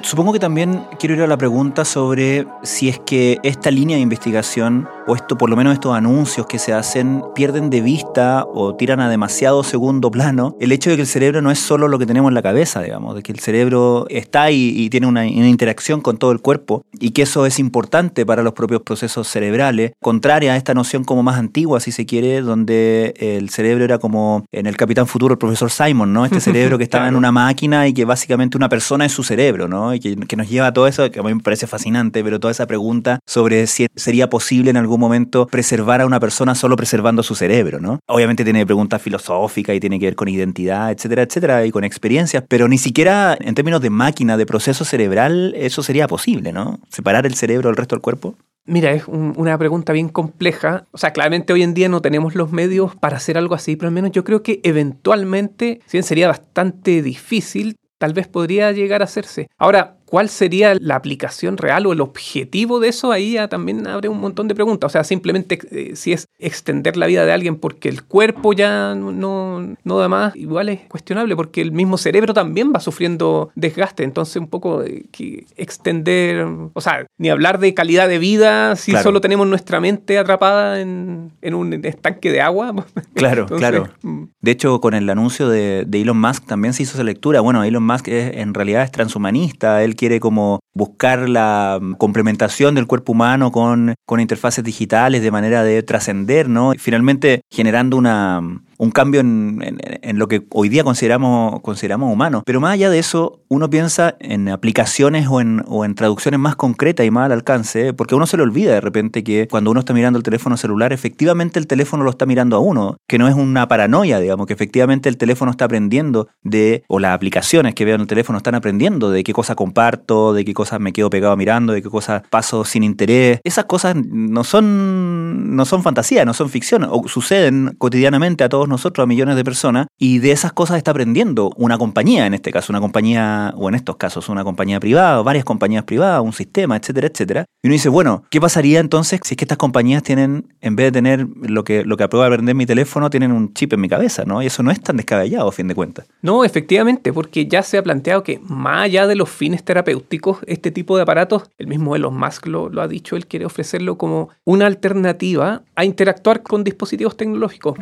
Supongo 0.06 0.32
que 0.32 0.38
también 0.38 0.84
quiero 1.00 1.16
ir 1.16 1.22
a 1.22 1.26
la 1.26 1.36
pregunta 1.36 1.84
sobre 1.84 2.46
si 2.62 2.88
es 2.88 3.00
que 3.00 3.40
esta 3.42 3.72
línea 3.72 3.96
de 3.96 4.02
investigación 4.02 4.88
o 5.08 5.16
esto, 5.16 5.36
por 5.36 5.50
lo 5.50 5.56
menos 5.56 5.74
estos 5.74 5.96
anuncios 5.96 6.46
que 6.46 6.60
se 6.60 6.72
hacen, 6.72 7.24
pierden 7.34 7.70
de 7.70 7.80
vista 7.80 8.44
o 8.46 8.76
tiran 8.76 9.00
a 9.00 9.10
demasiado 9.10 9.64
segundo 9.64 10.10
plano 10.10 10.56
el 10.60 10.70
hecho 10.70 10.90
de 10.90 10.96
que 10.96 11.02
el 11.02 11.08
cerebro 11.08 11.42
no 11.42 11.50
es 11.50 11.58
solo 11.58 11.88
lo 11.88 11.98
que 11.98 12.06
tenemos 12.06 12.30
en 12.30 12.34
la 12.34 12.42
cabeza, 12.42 12.82
digamos, 12.82 13.16
de 13.16 13.22
que 13.24 13.32
el 13.32 13.40
cerebro 13.40 14.06
está 14.08 14.52
y 14.52 14.88
tiene 14.90 15.08
una, 15.08 15.22
una 15.22 15.48
interacción 15.48 16.00
con 16.00 16.18
todo 16.18 16.30
el 16.30 16.40
cuerpo 16.40 16.84
y 16.92 17.10
que 17.10 17.22
eso 17.22 17.44
es 17.44 17.58
importante 17.58 18.24
para 18.24 18.44
los 18.44 18.52
propios 18.52 18.82
procesos 18.82 19.26
cerebrales, 19.26 19.92
contraria 20.00 20.52
a 20.52 20.56
esta 20.56 20.72
noción 20.72 21.02
como 21.02 21.24
más 21.24 21.36
antigua, 21.36 21.80
si 21.80 21.90
se 21.90 22.06
quiere, 22.06 22.42
donde 22.42 23.14
el 23.18 23.50
cerebro 23.50 23.84
era 23.84 23.98
como 23.98 24.44
en 24.52 24.66
el 24.66 24.76
Capitán 24.76 25.08
Futuro, 25.08 25.34
el 25.34 25.38
profesor 25.38 25.70
Simon, 25.70 26.12
¿no? 26.12 26.24
Este 26.24 26.40
cerebro 26.40 26.78
que 26.78 26.84
estaba 26.84 27.08
en 27.08 27.16
una 27.16 27.32
máquina 27.32 27.88
y 27.88 27.92
que 27.92 28.04
básicamente 28.04 28.56
una 28.56 28.68
persona 28.68 29.04
es 29.04 29.12
su 29.12 29.24
cerebro, 29.24 29.66
¿no? 29.66 29.95
Y 29.96 30.00
que, 30.00 30.36
nos 30.36 30.48
lleva 30.48 30.68
a 30.68 30.72
todo 30.72 30.86
eso, 30.86 31.10
que 31.10 31.20
a 31.20 31.22
mí 31.22 31.34
me 31.34 31.40
parece 31.42 31.66
fascinante, 31.66 32.22
pero 32.22 32.38
toda 32.40 32.52
esa 32.52 32.66
pregunta 32.66 33.20
sobre 33.26 33.66
si 33.66 33.86
sería 33.96 34.28
posible 34.30 34.70
en 34.70 34.76
algún 34.76 35.00
momento 35.00 35.46
preservar 35.46 36.00
a 36.00 36.06
una 36.06 36.20
persona 36.20 36.54
solo 36.54 36.76
preservando 36.76 37.22
su 37.22 37.34
cerebro, 37.34 37.80
¿no? 37.80 38.00
Obviamente 38.06 38.44
tiene 38.44 38.64
preguntas 38.66 39.00
filosóficas 39.02 39.74
y 39.74 39.80
tiene 39.80 39.98
que 39.98 40.06
ver 40.06 40.14
con 40.16 40.28
identidad, 40.28 40.90
etcétera, 40.90 41.22
etcétera, 41.22 41.66
y 41.66 41.70
con 41.70 41.84
experiencias, 41.84 42.44
pero 42.48 42.68
ni 42.68 42.78
siquiera 42.78 43.36
en 43.40 43.54
términos 43.54 43.80
de 43.80 43.90
máquina, 43.90 44.36
de 44.36 44.46
proceso 44.46 44.84
cerebral, 44.84 45.54
eso 45.56 45.82
sería 45.82 46.06
posible, 46.06 46.52
¿no? 46.52 46.78
Separar 46.90 47.26
el 47.26 47.34
cerebro 47.34 47.68
del 47.68 47.76
resto 47.76 47.94
del 47.96 48.02
cuerpo. 48.02 48.34
Mira, 48.68 48.90
es 48.92 49.06
un- 49.06 49.32
una 49.36 49.56
pregunta 49.58 49.92
bien 49.92 50.08
compleja. 50.08 50.86
O 50.90 50.98
sea, 50.98 51.12
claramente 51.12 51.52
hoy 51.52 51.62
en 51.62 51.72
día 51.72 51.88
no 51.88 52.02
tenemos 52.02 52.34
los 52.34 52.50
medios 52.50 52.96
para 52.96 53.16
hacer 53.16 53.38
algo 53.38 53.54
así, 53.54 53.76
pero 53.76 53.86
al 53.88 53.94
menos 53.94 54.10
yo 54.10 54.24
creo 54.24 54.42
que 54.42 54.60
eventualmente, 54.64 55.80
si 55.86 56.02
sería 56.02 56.28
bastante 56.28 57.00
difícil, 57.02 57.76
tal 57.98 58.12
vez 58.12 58.28
podría 58.28 58.72
llegar 58.72 59.02
a 59.02 59.04
hacerse. 59.04 59.48
Ahora, 59.58 59.95
¿cuál 60.06 60.28
sería 60.28 60.74
la 60.80 60.96
aplicación 60.96 61.56
real 61.58 61.84
o 61.86 61.92
el 61.92 62.00
objetivo 62.00 62.80
de 62.80 62.88
eso? 62.88 63.12
Ahí 63.12 63.32
ya 63.34 63.48
también 63.48 63.86
abre 63.86 64.08
un 64.08 64.18
montón 64.20 64.48
de 64.48 64.54
preguntas. 64.54 64.88
O 64.88 64.92
sea, 64.92 65.04
simplemente 65.04 65.58
eh, 65.70 65.96
si 65.96 66.12
es 66.12 66.28
extender 66.38 66.96
la 66.96 67.06
vida 67.06 67.26
de 67.26 67.32
alguien 67.32 67.56
porque 67.56 67.88
el 67.88 68.02
cuerpo 68.04 68.52
ya 68.52 68.94
no, 68.94 69.60
no, 69.84 69.98
da 69.98 70.08
más, 70.08 70.34
igual 70.36 70.68
es 70.68 70.80
cuestionable 70.88 71.36
porque 71.36 71.60
el 71.60 71.72
mismo 71.72 71.98
cerebro 71.98 72.32
también 72.32 72.72
va 72.74 72.80
sufriendo 72.80 73.50
desgaste. 73.54 74.04
Entonces, 74.04 74.36
un 74.36 74.48
poco 74.48 74.82
eh, 74.82 75.04
que 75.12 75.44
extender, 75.56 76.46
o 76.72 76.80
sea, 76.80 77.06
ni 77.18 77.28
hablar 77.28 77.58
de 77.58 77.74
calidad 77.74 78.08
de 78.08 78.18
vida 78.18 78.76
si 78.76 78.92
Claro. 78.92 79.04
solo 79.04 79.20
tenemos 79.20 79.46
nuestra 79.46 79.80
mente 79.80 80.18
atrapada 80.18 80.80
en, 80.80 81.32
en 81.42 81.54
un 81.54 81.72
estanque 81.84 82.30
de 82.30 82.40
agua. 82.40 82.74
Claro, 83.14 83.42
Entonces, 83.42 83.68
claro. 83.70 83.88
mm, 84.02 84.24
De 84.42 84.50
hecho, 84.50 84.80
con 84.80 84.92
el 84.94 85.08
anuncio 85.08 85.48
de, 85.48 85.84
de 85.86 86.02
Elon 86.02 86.20
Musk 86.20 86.44
también 86.46 86.74
se 86.74 86.82
hizo 86.82 86.94
esa 86.94 87.02
lectura. 87.04 87.40
Bueno, 87.40 87.64
Elon 87.64 87.82
Musk 87.84 88.08
es- 88.08 88.36
en 88.36 88.52
realidad 88.54 88.82
es 88.82 88.92
transhumanista. 88.92 89.82
Él 89.82 89.95
quiere 89.96 90.20
como 90.20 90.60
buscar 90.74 91.28
la 91.28 91.78
mm, 91.80 91.94
complementación 91.94 92.74
del 92.74 92.86
cuerpo 92.86 93.12
humano 93.12 93.50
con, 93.50 93.94
con 94.06 94.20
interfaces 94.20 94.62
digitales 94.62 95.22
de 95.22 95.30
manera 95.30 95.62
de 95.62 95.82
trascender, 95.82 96.48
¿no? 96.48 96.72
Finalmente 96.78 97.42
generando 97.50 97.96
una, 97.96 98.40
un 98.78 98.90
cambio 98.90 99.20
en, 99.20 99.58
en- 100.02 100.18
lo 100.18 100.28
que 100.28 100.46
hoy 100.50 100.68
día 100.68 100.82
consideramos, 100.84 101.60
consideramos 101.60 102.12
humano. 102.12 102.42
Pero 102.46 102.60
más 102.60 102.72
allá 102.72 102.88
de 102.90 102.98
eso, 102.98 103.40
uno 103.48 103.68
piensa 103.68 104.16
en 104.18 104.48
aplicaciones 104.48 105.26
o 105.28 105.40
en, 105.40 105.62
o 105.68 105.84
en 105.84 105.94
traducciones 105.94 106.40
más 106.40 106.56
concretas 106.56 107.04
y 107.06 107.10
más 107.10 107.26
al 107.26 107.32
alcance, 107.32 107.92
porque 107.92 108.14
a 108.14 108.16
uno 108.16 108.26
se 108.26 108.36
le 108.36 108.42
olvida 108.42 108.72
de 108.72 108.80
repente 108.80 109.22
que 109.24 109.46
cuando 109.48 109.70
uno 109.70 109.80
está 109.80 109.92
mirando 109.92 110.16
el 110.18 110.22
teléfono 110.22 110.56
celular, 110.56 110.92
efectivamente 110.92 111.58
el 111.58 111.66
teléfono 111.66 112.02
lo 112.04 112.10
está 112.10 112.24
mirando 112.26 112.56
a 112.56 112.60
uno, 112.60 112.96
que 113.08 113.18
no 113.18 113.28
es 113.28 113.34
una 113.34 113.68
paranoia, 113.68 114.20
digamos, 114.20 114.46
que 114.46 114.52
efectivamente 114.54 115.08
el 115.08 115.16
teléfono 115.16 115.50
está 115.50 115.66
aprendiendo 115.66 116.28
de, 116.42 116.82
o 116.88 116.98
las 116.98 117.14
aplicaciones 117.14 117.74
que 117.74 117.84
veo 117.84 117.94
en 117.96 118.00
el 118.02 118.06
teléfono 118.06 118.38
están 118.38 118.54
aprendiendo 118.54 119.10
de 119.10 119.22
qué 119.22 119.32
cosas 119.32 119.56
comparto, 119.56 120.32
de 120.32 120.44
qué 120.44 120.54
cosas 120.54 120.80
me 120.80 120.92
quedo 120.92 121.10
pegado 121.10 121.36
mirando, 121.36 121.72
de 121.72 121.82
qué 121.82 121.90
cosas 121.90 122.22
paso 122.30 122.64
sin 122.64 122.82
interés. 122.82 123.40
Esas 123.44 123.66
cosas 123.66 123.96
no 123.96 124.44
son, 124.44 125.56
no 125.56 125.64
son 125.64 125.82
fantasía, 125.82 126.24
no 126.24 126.34
son 126.34 126.48
ficción, 126.48 126.86
o 126.88 127.06
suceden 127.08 127.74
cotidianamente 127.78 128.44
a 128.44 128.48
todos 128.48 128.65
nosotros, 128.68 129.04
a 129.04 129.06
millones 129.06 129.36
de 129.36 129.44
personas, 129.44 129.86
y 129.98 130.18
de 130.18 130.32
esas 130.32 130.52
cosas 130.52 130.76
está 130.78 130.90
aprendiendo 130.90 131.50
una 131.56 131.78
compañía, 131.78 132.26
en 132.26 132.34
este 132.34 132.52
caso, 132.52 132.72
una 132.72 132.80
compañía, 132.80 133.52
o 133.56 133.68
en 133.68 133.74
estos 133.74 133.96
casos, 133.96 134.28
una 134.28 134.44
compañía 134.44 134.80
privada, 134.80 135.22
varias 135.22 135.44
compañías 135.44 135.84
privadas, 135.84 136.22
un 136.22 136.32
sistema, 136.32 136.76
etcétera, 136.76 137.08
etcétera. 137.08 137.44
Y 137.62 137.68
uno 137.68 137.72
dice, 137.72 137.88
bueno, 137.88 138.24
¿qué 138.30 138.40
pasaría 138.40 138.80
entonces 138.80 139.20
si 139.24 139.34
es 139.34 139.36
que 139.36 139.44
estas 139.44 139.58
compañías 139.58 140.02
tienen, 140.02 140.54
en 140.60 140.76
vez 140.76 140.86
de 140.86 140.92
tener 140.92 141.26
lo 141.42 141.64
que, 141.64 141.84
lo 141.84 141.96
que 141.96 142.04
aprueba 142.04 142.26
aprender 142.26 142.54
mi 142.54 142.66
teléfono, 142.66 143.10
tienen 143.10 143.32
un 143.32 143.54
chip 143.54 143.72
en 143.72 143.80
mi 143.80 143.88
cabeza, 143.88 144.24
¿no? 144.24 144.42
Y 144.42 144.46
eso 144.46 144.62
no 144.62 144.70
es 144.70 144.80
tan 144.80 144.96
descabellado, 144.96 145.48
a 145.48 145.52
fin 145.52 145.68
de 145.68 145.74
cuentas. 145.74 146.06
No, 146.22 146.44
efectivamente, 146.44 147.12
porque 147.12 147.46
ya 147.46 147.62
se 147.62 147.78
ha 147.78 147.82
planteado 147.82 148.22
que 148.22 148.40
más 148.42 148.82
allá 148.82 149.06
de 149.06 149.14
los 149.14 149.30
fines 149.30 149.64
terapéuticos, 149.64 150.38
este 150.46 150.70
tipo 150.70 150.96
de 150.96 151.02
aparatos, 151.02 151.44
el 151.58 151.66
mismo 151.66 151.96
Elon 151.96 152.16
Musk 152.16 152.46
lo, 152.46 152.68
lo 152.68 152.82
ha 152.82 152.88
dicho, 152.88 153.16
él 153.16 153.26
quiere 153.26 153.46
ofrecerlo 153.46 153.96
como 153.96 154.28
una 154.44 154.66
alternativa 154.66 155.62
a 155.74 155.84
interactuar 155.84 156.42
con 156.42 156.64
dispositivos 156.64 157.16
tecnológicos. 157.16 157.78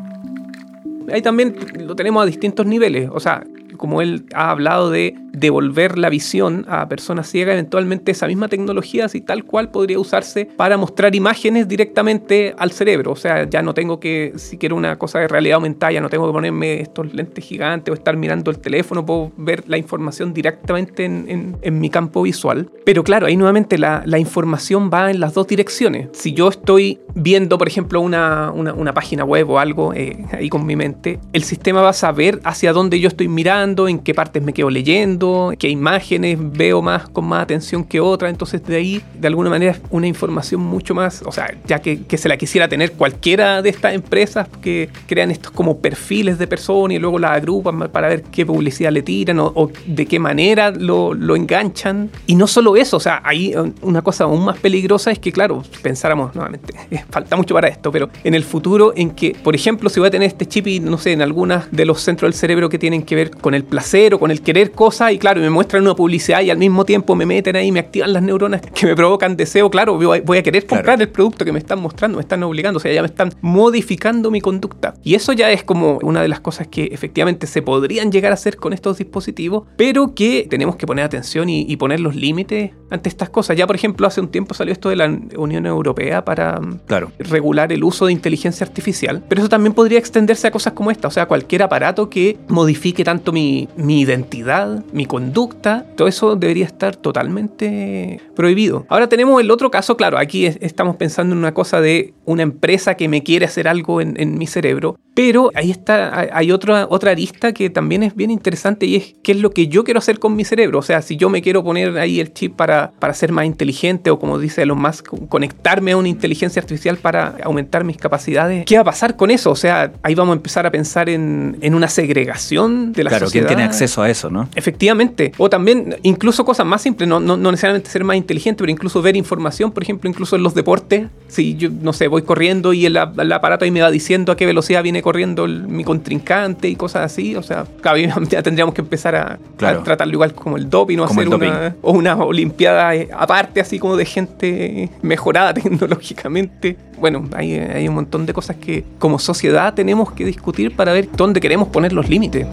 Ahí 1.13 1.23
también 1.23 1.55
lo 1.79 1.95
tenemos 1.97 2.23
a 2.23 2.27
distintos 2.27 2.67
niveles, 2.67 3.11
o 3.13 3.21
sea, 3.21 3.45
como 3.77 4.01
él 4.01 4.27
ha 4.35 4.51
hablado 4.51 4.91
de 4.91 5.15
devolver 5.45 5.99
la 5.99 6.09
visión 6.11 6.65
a 6.69 6.89
personas 6.89 7.29
ciegas, 7.29 7.53
eventualmente 7.55 8.13
esa 8.13 8.27
misma 8.27 8.49
tecnología, 8.49 9.05
así 9.05 9.21
tal 9.21 9.45
cual, 9.45 9.71
podría 9.71 9.99
usarse 9.99 10.47
para 10.47 10.77
mostrar 10.77 11.15
imágenes 11.15 11.69
directamente 11.69 12.55
al 12.59 12.71
cerebro. 12.73 13.13
O 13.13 13.17
sea, 13.17 13.49
ya 13.49 13.63
no 13.63 13.75
tengo 13.75 14.01
que, 14.01 14.33
si 14.37 14.59
quiero 14.59 14.77
una 14.77 14.97
cosa 14.99 15.19
de 15.21 15.29
realidad 15.29 15.57
aumentada, 15.57 15.93
ya 15.93 16.01
no 16.01 16.09
tengo 16.11 16.27
que 16.27 16.33
ponerme 16.33 16.81
estos 16.81 17.13
lentes 17.15 17.45
gigantes 17.45 17.93
o 17.93 17.95
estar 17.95 18.17
mirando 18.17 18.51
el 18.51 18.59
teléfono, 18.59 19.05
puedo 19.07 19.33
ver 19.37 19.65
la 19.69 19.79
información 19.79 20.33
directamente 20.35 21.05
en, 21.05 21.25
en- 21.29 21.57
en 21.63 21.79
mi 21.81 21.91
campo 21.91 22.23
visual. 22.23 22.71
Pero 22.85 23.05
claro, 23.05 23.27
ahí 23.27 23.37
nuevamente 23.37 23.79
la, 23.79 24.03
la 24.07 24.19
información 24.19 24.91
va 24.93 25.11
en 25.11 25.21
las 25.21 25.35
dos 25.35 25.47
direcciones. 25.47 26.09
Si 26.13 26.33
yo 26.33 26.49
estoy 26.49 26.99
viendo, 27.15 27.59
por 27.59 27.69
ejemplo, 27.69 28.01
una, 28.01 28.51
una- 28.53 28.73
una 28.73 28.93
página 28.95 29.25
web 29.25 29.49
o 29.51 29.59
algo 29.59 29.93
eh, 29.95 30.17
ahí 30.33 30.49
con 30.49 30.65
mi 30.67 30.77
mente, 30.77 31.19
el 31.33 31.43
sistema 31.45 31.81
va 31.83 31.91
a 31.91 31.93
saber 32.07 32.41
hacia 32.45 32.73
dónde 32.73 32.99
yo 33.01 33.09
estoy 33.09 33.29
mirando, 33.29 33.87
en 33.89 33.99
qué 34.01 34.15
partes 34.15 34.43
me 34.43 34.53
quedo 34.53 34.71
leyendo, 34.71 35.34
qué 35.59 35.69
imágenes 35.69 36.39
veo 36.41 36.83
más 36.83 37.09
con 37.09 37.27
más 37.27 37.43
atención 37.43 37.85
que 37.85 38.01
otra. 38.01 38.29
Entonces 38.29 38.65
de 38.65 38.77
ahí, 38.77 39.03
de 39.19 39.29
alguna 39.29 39.51
manera, 39.51 39.73
es 39.73 39.81
una 39.91 40.07
información 40.07 40.61
mucho 40.61 40.95
más, 40.95 41.23
o 41.25 41.33
sea, 41.33 41.55
ya 41.67 41.81
que, 41.81 42.05
que 42.05 42.19
se 42.19 42.29
la 42.29 42.37
quisiera 42.37 42.69
tener 42.69 42.93
cualquiera 42.93 43.63
de 43.63 43.71
estas 43.71 43.95
empresas 43.95 44.49
que 44.63 44.89
crean 45.07 45.31
estos 45.31 45.53
como 45.53 45.79
perfiles 45.79 46.39
de 46.39 46.47
personas 46.47 46.97
y 46.97 46.99
luego 46.99 47.19
las 47.19 47.33
agrupan 47.33 47.91
para 47.91 48.09
ver 48.09 48.23
qué 48.23 48.45
publicidad 48.45 48.93
le 48.93 49.03
tiran 49.03 49.39
o, 49.41 49.71
de 49.87 50.07
qué 50.07 50.19
manera 50.19 50.71
lo, 50.71 51.15
lo 51.15 51.37
enganchan. 51.37 52.11
Y 52.27 52.35
no 52.35 52.47
solo 52.47 52.77
eso, 52.77 52.97
o 52.97 53.01
sea, 53.01 53.23
hay 53.25 53.55
una 53.83 54.03
cosa 54.03 54.25
aún 54.25 54.45
más 54.45 54.59
peligrosa 54.59 55.11
es 55.11 55.19
que, 55.19 55.33
claro, 55.33 55.63
pensáramos 55.83 56.35
nuevamente, 56.35 56.75
eh, 56.91 57.05
falta 57.11 57.37
mucho 57.37 57.55
para 57.55 57.69
esto, 57.69 57.91
pero 57.93 58.09
en 58.23 58.35
el 58.35 58.45
futuro 58.45 58.93
en 58.97 59.11
que, 59.11 59.37
por 59.43 59.55
ejemplo, 59.55 59.89
si 59.89 60.01
voy 60.01 60.09
a 60.09 60.11
tener 60.11 60.29
este 60.29 60.47
chip 60.47 60.67
y 60.67 60.81
no 60.81 60.99
sé, 60.99 61.13
en 61.13 61.23
algunas 61.23 61.71
de 61.71 61.85
los 61.85 62.01
centros 62.01 62.31
del 62.31 62.39
cerebro 62.39 62.69
que 62.69 62.79
tienen 62.79 63.03
que 63.03 63.15
ver 63.15 63.31
con 63.31 63.55
el 63.55 63.65
placer 63.65 64.15
o 64.15 64.19
con 64.19 64.31
el 64.31 64.41
querer 64.43 64.73
cosas 64.73 65.13
y 65.13 65.19
claro, 65.25 65.41
me 65.41 65.49
muestran 65.49 65.83
una 65.83 65.95
publicidad 65.95 66.43
y 66.43 66.51
al 66.51 66.59
mismo 66.59 66.85
tiempo 66.85 67.15
me 67.15 67.25
meten 67.25 67.57
ahí, 67.57 67.73
me 67.73 67.81
activan 67.81 68.13
las 68.13 68.23
neuronas 68.23 68.61
que 68.75 68.85
me 68.85 68.95
provocan 68.95 69.39
deseo, 69.39 69.71
claro, 69.71 69.97
voy 69.97 70.37
a 70.37 70.43
querer 70.43 70.67
comprar 70.67 71.01
el 71.01 71.09
producto 71.09 71.47
que 71.47 71.53
me 71.53 71.59
están 71.59 71.81
mostrando, 71.81 72.19
me 72.19 72.21
están 72.21 72.43
obligando, 72.43 72.77
o 72.77 72.81
sea, 72.81 72.93
ya 72.93 73.01
me 73.01 73.07
están 73.07 73.33
modificando 73.41 74.31
mi 74.31 74.43
conducta. 74.43 74.93
Y 75.03 75.15
eso 75.15 75.33
ya 75.33 75.51
es 75.51 75.65
como 75.65 75.99
una 76.03 76.21
de 76.21 76.29
las 76.29 76.41
cosas 76.41 76.67
que 76.69 76.91
efectivamente 76.93 77.47
se 77.47 77.63
podrían 77.63 78.13
llegar 78.13 78.33
a 78.33 78.35
hacer 78.35 78.59
con 78.59 78.75
estos 78.75 78.99
dispositivos, 78.99 79.63
pero 79.79 80.15
que 80.15 80.47
tenemos 80.51 80.77
que 80.77 80.87
poner 80.87 81.07
atención 81.07 81.49
y, 81.49 81.65
y 81.67 81.77
poner 81.79 82.01
los 82.01 82.15
límites 82.15 82.73
ante 82.91 83.09
estas 83.09 83.31
cosas. 83.31 83.57
Ya, 83.57 83.67
por 83.67 83.77
ejemplo, 83.77 84.07
hace 84.07 84.21
un 84.21 84.29
tiempo 84.29 84.53
salió 84.53 84.75
esto 84.75 84.91
de 84.91 84.97
la 84.97 85.07
Unión 85.39 85.65
Europea 85.65 86.23
para 86.23 86.61
mm, 86.61 86.81
Claro. 86.87 87.13
regular 87.19 87.73
el 87.73 87.83
uso 87.83 88.05
de 88.07 88.13
inteligencia 88.13 88.67
artificial, 88.67 89.25
pero 89.27 89.41
eso 89.41 89.49
también 89.49 89.73
podría 89.73 89.99
extenderse 89.99 90.49
a 90.49 90.51
cosas 90.51 90.75
como 90.75 90.91
esta, 90.91 91.09
o 91.09 91.11
sea, 91.11 91.25
cualquier 91.25 91.63
aparato 91.63 92.11
que 92.11 92.37
modifique 92.49 93.05
tanto 93.05 93.33
mi, 93.33 93.69
mi 93.77 94.03
identidad, 94.03 94.85
mi 94.93 95.04
conducta, 95.07 95.87
todo 95.97 96.09
eso 96.09 96.37
debería 96.37 96.65
estar 96.67 96.97
totalmente 96.97 98.21
prohibido. 98.35 98.87
Ahora 98.89 99.09
tenemos 99.09 99.41
el 99.41 99.51
otro 99.51 99.71
caso, 99.71 99.97
claro, 99.97 100.19
aquí 100.19 100.47
es- 100.47 100.59
estamos 100.61 100.97
pensando 100.97 101.33
en 101.35 101.39
una 101.39 101.55
cosa 101.55 101.81
de 101.81 102.15
una 102.25 102.43
empresa 102.43 102.95
que 102.97 103.09
me 103.09 103.23
quiere 103.23 103.45
hacer 103.47 103.69
algo 103.69 104.01
en, 104.01 104.15
en 104.19 104.39
mi 104.39 104.47
cerebro, 104.47 104.97
pero 105.15 105.51
ahí 105.55 105.71
está, 105.71 106.27
hay- 106.33 106.51
otra, 106.53 106.87
otra 106.91 107.11
arista 107.13 107.53
que 107.53 107.71
también 107.71 108.03
es 108.03 108.15
bien 108.17 108.31
interesante 108.31 108.87
y 108.87 108.97
es 108.97 109.15
qué 109.23 109.33
es 109.33 109.39
lo 109.41 109.51
que 109.51 109.69
yo 109.69 109.85
quiero 109.85 109.99
hacer 109.99 110.19
con 110.19 110.35
mi 110.37 110.45
cerebro, 110.45 110.79
o 110.79 110.83
sea, 110.83 111.03
si 111.03 111.17
yo 111.17 111.29
me 111.29 111.43
quiero 111.43 111.63
poner 111.63 111.99
ahí 111.99 112.21
el 112.21 112.33
chip 112.33 112.55
para, 112.57 112.93
para 112.99 113.15
ser 113.15 113.33
más 113.33 113.45
inteligente 113.47 114.11
o 114.11 114.19
como 114.19 114.39
dice 114.39 114.63
Elon 114.63 114.81
Musk, 114.81 115.09
conectarme 115.29 115.93
a 115.93 115.97
una 115.97 116.09
inteligencia 116.09 116.61
artificial 116.61 116.97
para 116.97 117.37
aumentar 117.45 117.85
mis 117.85 117.97
capacidades, 117.97 118.65
¿qué 118.67 118.77
va 118.77 118.83
a 118.83 118.85
pasar 118.85 119.17
con 119.17 119.31
eso? 119.31 119.51
O 119.51 119.57
sea, 119.57 119.93
ahí 120.03 120.15
vamos 120.15 120.33
a 120.35 120.37
empezar 120.37 120.67
a 120.67 120.71
pensar 120.71 121.09
en, 121.09 121.57
en 121.61 121.75
una 121.75 121.89
segregación 121.89 122.93
de 122.93 123.05
la 123.05 123.11
Claro, 123.11 123.27
sociedad. 123.27 123.47
¿quién 123.47 123.57
tiene 123.59 123.69
acceso 123.69 124.03
a 124.03 124.11
eso, 124.11 124.31
no? 124.31 124.49
Efectivamente, 124.55 124.85
efectivamente. 124.95 125.33
O 125.39 125.49
también, 125.51 125.97
incluso 126.03 126.45
cosas 126.45 126.67
más 126.67 126.83
simples, 126.83 127.09
no, 127.09 127.21
no, 127.21 127.37
no 127.37 127.51
necesariamente 127.51 127.91
ser 127.91 128.05
más 128.05 128.17
inteligente, 128.17 128.59
pero 128.61 128.71
incluso 128.71 129.03
ver 129.03 129.17
información, 129.17 129.73
por 129.73 129.83
ejemplo, 129.83 130.09
incluso 130.09 130.37
en 130.37 130.43
los 130.43 130.55
deportes. 130.55 131.09
Si 131.29 131.57
yo, 131.57 131.69
no 131.71 131.93
sé, 131.93 132.09
voy 132.09 132.23
corriendo 132.23 132.73
y 132.73 132.87
el, 132.87 132.97
el 132.97 133.33
aparato 133.33 133.65
ahí 133.65 133.71
me 133.71 133.81
va 133.81 133.91
diciendo 133.91 134.33
a 134.33 134.37
qué 134.37 134.47
velocidad 134.47 134.83
viene 134.83 135.03
corriendo 135.03 135.45
el- 135.45 135.67
mi 135.69 135.85
contrincante 135.85 136.69
y 136.69 136.77
cosas 136.77 137.03
así. 137.03 137.35
O 137.37 137.43
sea, 137.43 137.67
cada 137.81 137.95
vez 137.97 138.13
ya 138.29 138.43
tendríamos 138.43 138.75
que 138.75 138.81
empezar 138.83 139.15
a, 139.17 139.39
Claro. 139.57 139.81
a 139.81 139.85
tratarlo 139.85 140.13
igual 140.15 140.35
como 140.35 140.57
el 140.57 140.69
doping 140.71 140.99
o 140.99 141.07
Como 141.07 141.21
hacer 141.21 141.31
doping. 141.31 141.49
una, 141.49 141.77
o 141.83 141.93
una 141.93 142.17
olimpiada 142.17 142.95
eh, 142.95 143.09
aparte, 143.13 143.61
así 143.61 143.79
como 143.79 143.97
de 143.97 144.05
gente 144.05 144.91
mejorada 145.03 145.55
tecnológicamente. 146.05 146.77
Bueno, 146.99 147.29
hay, 147.35 147.55
hay 147.55 147.89
un 147.89 147.95
montón 147.97 148.27
de 148.27 148.33
cosas 148.33 148.57
que 148.57 148.85
como 148.99 149.19
sociedad 149.19 149.75
tenemos 149.75 150.13
que 150.13 150.25
discutir 150.25 150.75
para 150.77 150.93
ver 150.93 151.09
dónde 151.17 151.41
queremos 151.41 151.69
poner 151.69 151.93
los 151.93 152.09
límites. 152.09 152.47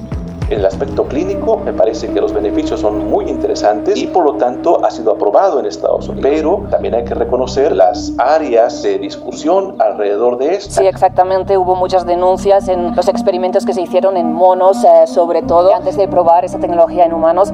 En 0.52 0.60
el 0.60 0.66
aspecto 0.66 1.06
clínico, 1.06 1.56
me 1.64 1.72
parece 1.72 2.10
que 2.10 2.20
los 2.20 2.34
beneficios 2.34 2.82
son 2.82 3.10
muy 3.10 3.30
interesantes 3.30 3.98
y 3.98 4.08
por 4.08 4.26
lo 4.26 4.34
tanto 4.34 4.84
ha 4.84 4.92
sido 4.92 5.14
aprobado 5.14 5.62
en 5.62 5.66
Estados 5.66 6.10
Unidos. 6.10 6.30
Pero 6.30 6.68
también 6.70 6.94
hay 6.94 7.06
que 7.06 7.14
reconocer 7.14 7.74
las 7.74 8.12
áreas 8.18 8.84
de 8.84 9.00
discusión 9.00 9.78
alrededor 9.80 10.38
de 10.38 10.56
esto. 10.56 10.82
Sí, 10.82 10.86
exactamente. 10.86 11.58
Hubo 11.58 11.76
muchas 11.76 12.06
denuncias 12.06 12.68
en 12.68 12.94
los 12.94 13.08
experimentos 13.08 13.66
que 13.66 13.74
se 13.74 13.82
hicieron 13.82 14.18
en 14.18 14.34
monos, 14.34 14.84
eh, 14.84 15.08
sobre 15.08 15.42
todo 15.42 15.74
antes 15.74 15.96
de 15.96 16.10
probar 16.10 16.44
esa 16.44 16.60
tecnología 16.60 17.06
en 17.06 17.14
humanos. 17.14 17.54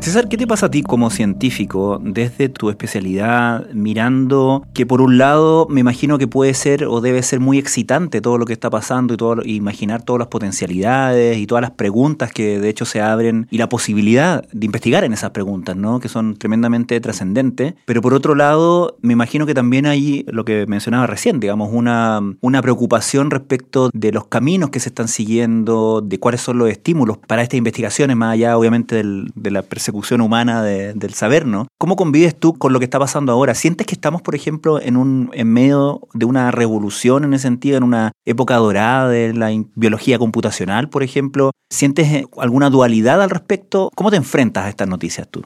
César, 0.00 0.28
¿qué 0.28 0.38
te 0.38 0.46
pasa 0.46 0.66
a 0.66 0.70
ti 0.70 0.82
como 0.82 1.10
científico 1.10 2.00
desde 2.02 2.48
tu 2.48 2.70
especialidad 2.70 3.68
mirando 3.74 4.64
que 4.72 4.86
por 4.86 5.02
un 5.02 5.18
lado 5.18 5.66
me 5.68 5.80
imagino 5.80 6.16
que 6.16 6.26
puede 6.26 6.54
ser 6.54 6.84
o 6.86 7.02
debe 7.02 7.22
ser 7.22 7.38
muy 7.38 7.58
excitante 7.58 8.22
todo 8.22 8.38
lo 8.38 8.46
que 8.46 8.54
está 8.54 8.70
pasando 8.70 9.12
y 9.12 9.16
todo 9.18 9.42
imaginar 9.44 10.02
todas 10.02 10.18
las 10.20 10.28
potencialidades 10.28 11.36
y 11.36 11.46
todas 11.46 11.60
las 11.60 11.72
preguntas 11.72 12.32
que 12.32 12.58
de 12.58 12.70
hecho 12.70 12.86
se 12.86 13.02
abren 13.02 13.46
y 13.50 13.58
la 13.58 13.68
posibilidad 13.68 14.42
de 14.50 14.64
investigar 14.66 15.04
en 15.04 15.12
esas 15.12 15.30
preguntas, 15.30 15.76
¿no? 15.76 16.00
Que 16.00 16.08
son 16.08 16.34
tremendamente 16.36 16.98
trascendentes, 17.00 17.74
pero 17.84 18.00
por 18.00 18.14
otro 18.14 18.34
lado 18.34 18.96
me 19.02 19.12
imagino 19.12 19.44
que 19.44 19.54
también 19.54 19.84
hay 19.84 20.24
lo 20.28 20.46
que 20.46 20.66
mencionaba 20.66 21.06
recién, 21.06 21.40
digamos, 21.40 21.68
una, 21.72 22.20
una 22.40 22.62
preocupación 22.62 23.30
respecto 23.30 23.90
de 23.92 24.12
los 24.12 24.26
caminos 24.28 24.70
que 24.70 24.80
se 24.80 24.88
están 24.88 25.08
siguiendo, 25.08 26.00
de 26.00 26.18
cuáles 26.18 26.40
son 26.40 26.56
los 26.58 26.70
estímulos 26.70 27.18
para 27.18 27.42
estas 27.42 27.58
investigaciones, 27.58 28.16
más 28.16 28.32
allá 28.32 28.56
obviamente 28.56 28.96
del- 28.96 29.30
de 29.34 29.50
la 29.50 29.60
persecución 29.90 30.20
humana 30.20 30.62
de- 30.62 30.94
del 30.94 31.14
saber, 31.14 31.46
¿no? 31.46 31.66
¿Cómo 31.78 31.96
convives 31.96 32.38
tú 32.38 32.54
con 32.54 32.72
lo 32.72 32.78
que 32.78 32.84
está 32.84 32.98
pasando 32.98 33.32
ahora? 33.32 33.54
¿Sientes 33.54 33.86
que 33.86 33.94
estamos, 33.94 34.22
por 34.22 34.34
ejemplo, 34.36 34.80
en, 34.80 34.96
un, 34.96 35.30
en 35.32 35.52
medio 35.52 36.00
de 36.14 36.26
una 36.26 36.50
revolución 36.52 37.24
en 37.24 37.34
ese 37.34 37.42
sentido, 37.42 37.76
en 37.76 37.82
una 37.82 38.12
época 38.24 38.56
dorada 38.56 39.08
de 39.08 39.34
la 39.34 39.50
biología 39.74 40.18
computacional, 40.18 40.88
por 40.88 41.02
ejemplo? 41.02 41.50
¿Sientes 41.70 42.06
eh, 42.12 42.26
alguna 42.38 42.70
dualidad 42.70 43.20
al 43.20 43.30
respecto? 43.30 43.90
¿Cómo 43.96 44.10
te 44.10 44.16
enfrentas 44.16 44.64
a 44.66 44.68
estas 44.68 44.86
noticias 44.88 45.28
tú? 45.28 45.42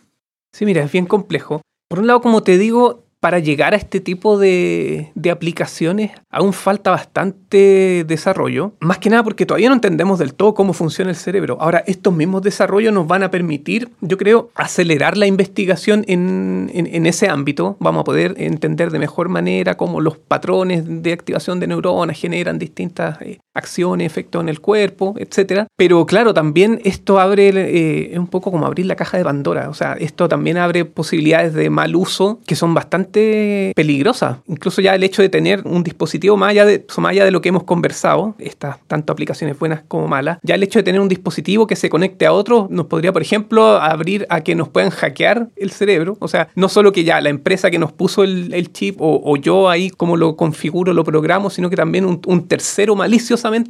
Sí, 0.52 0.66
mira, 0.66 0.82
es 0.82 0.92
bien 0.92 1.06
complejo. 1.06 1.62
Por 1.88 2.00
un 2.00 2.06
lado, 2.06 2.20
como 2.20 2.42
te 2.42 2.58
digo, 2.58 3.03
para 3.24 3.38
llegar 3.38 3.72
a 3.72 3.78
este 3.78 4.00
tipo 4.00 4.36
de, 4.36 5.10
aplicaciones 5.32 6.10
aún 6.30 6.52
falta 6.52 6.90
bastante 6.90 8.04
desarrollo. 8.06 8.74
Más 8.80 8.98
que 8.98 9.08
nada 9.08 9.24
porque 9.24 9.46
todavía 9.46 9.70
no 9.70 9.76
entendemos 9.76 10.18
del 10.18 10.34
todo 10.34 10.52
cómo 10.52 10.74
funciona 10.74 11.10
el 11.10 11.16
cerebro. 11.16 11.56
Ahora, 11.58 11.82
estos 11.86 12.12
mismos 12.12 12.42
desarrollos 12.42 12.92
nos 12.92 13.06
van 13.06 13.22
a 13.22 13.30
permitir, 13.30 13.88
yo 14.02 14.18
creo, 14.18 14.50
acelerar 14.54 15.16
la 15.16 15.26
investigación 15.26 16.04
en 16.06 17.06
ese 17.06 17.30
ámbito. 17.30 17.78
Vamos 17.80 18.02
a 18.02 18.04
poder 18.04 18.34
entender 18.36 18.90
de 18.90 18.98
mejor 18.98 19.30
manera 19.30 19.78
cómo 19.78 20.02
los 20.02 20.18
patrones 20.18 20.84
de 20.86 21.14
activación 21.14 21.60
de 21.60 21.68
neuronas 21.68 22.20
generan 22.20 22.58
distintas 22.58 23.22
eh, 23.22 23.38
acciones, 23.54 24.06
efectos 24.06 24.42
en 24.42 24.48
el 24.48 24.60
cuerpo, 24.60 25.14
etcétera. 25.16 25.68
Pero 25.76 26.04
claro, 26.06 26.34
también 26.34 26.80
esto 26.84 27.20
abre, 27.20 27.48
eh, 27.48 28.12
es 28.12 28.18
un 28.18 28.26
poco 28.26 28.50
como 28.50 28.66
abrir 28.66 28.86
la 28.86 28.96
caja 28.96 29.16
de 29.16 29.24
Pandora. 29.24 29.70
O 29.70 29.74
sea, 29.74 29.94
esto 29.94 30.28
también 30.28 30.58
abre 30.58 30.84
posibilidades 30.84 31.54
de 31.54 31.70
mal 31.70 31.96
uso 31.96 32.40
que 32.46 32.56
son 32.56 32.74
bastante 32.74 33.72
peligrosas. 33.74 34.38
Incluso 34.46 34.80
ya 34.80 34.94
el 34.94 35.02
hecho 35.02 35.22
de 35.22 35.28
tener 35.28 35.62
un 35.64 35.82
dispositivo 35.82 36.36
más 36.36 36.50
allá 36.50 36.64
de, 36.64 36.84
más 36.98 37.10
allá 37.10 37.24
de 37.24 37.30
lo 37.30 37.40
que 37.40 37.48
hemos 37.50 37.64
conversado, 37.64 38.34
estas 38.38 38.78
tanto 38.86 39.12
aplicaciones 39.12 39.58
buenas 39.58 39.82
como 39.86 40.08
malas, 40.08 40.38
ya 40.42 40.54
el 40.56 40.62
hecho 40.62 40.78
de 40.78 40.82
tener 40.82 41.00
un 41.00 41.08
dispositivo 41.08 41.66
que 41.66 41.76
se 41.76 41.88
conecte 41.88 42.26
a 42.26 42.32
otro 42.32 42.66
nos 42.70 42.86
podría, 42.86 43.12
por 43.12 43.22
ejemplo, 43.22 43.76
abrir 43.76 44.26
a 44.28 44.40
que 44.40 44.54
nos 44.54 44.68
puedan 44.68 44.90
hackear 44.90 45.48
el 45.56 45.70
cerebro. 45.70 46.16
O 46.20 46.28
sea, 46.28 46.48
no 46.54 46.68
solo 46.68 46.92
que 46.92 47.04
ya 47.04 47.20
la 47.20 47.30
empresa 47.30 47.70
que 47.70 47.78
nos 47.78 47.92
puso 47.92 48.24
el, 48.24 48.72
chip 48.72 48.96
o, 48.98 49.36
yo 49.36 49.68
ahí 49.68 49.90
como 49.90 50.16
lo 50.16 50.36
configuro, 50.36 50.92
lo 50.92 51.04
programo, 51.04 51.50
sino 51.50 51.70
que 51.70 51.76
también 51.76 52.04
un, 52.04 52.20
un 52.26 52.48
tercero 52.48 52.96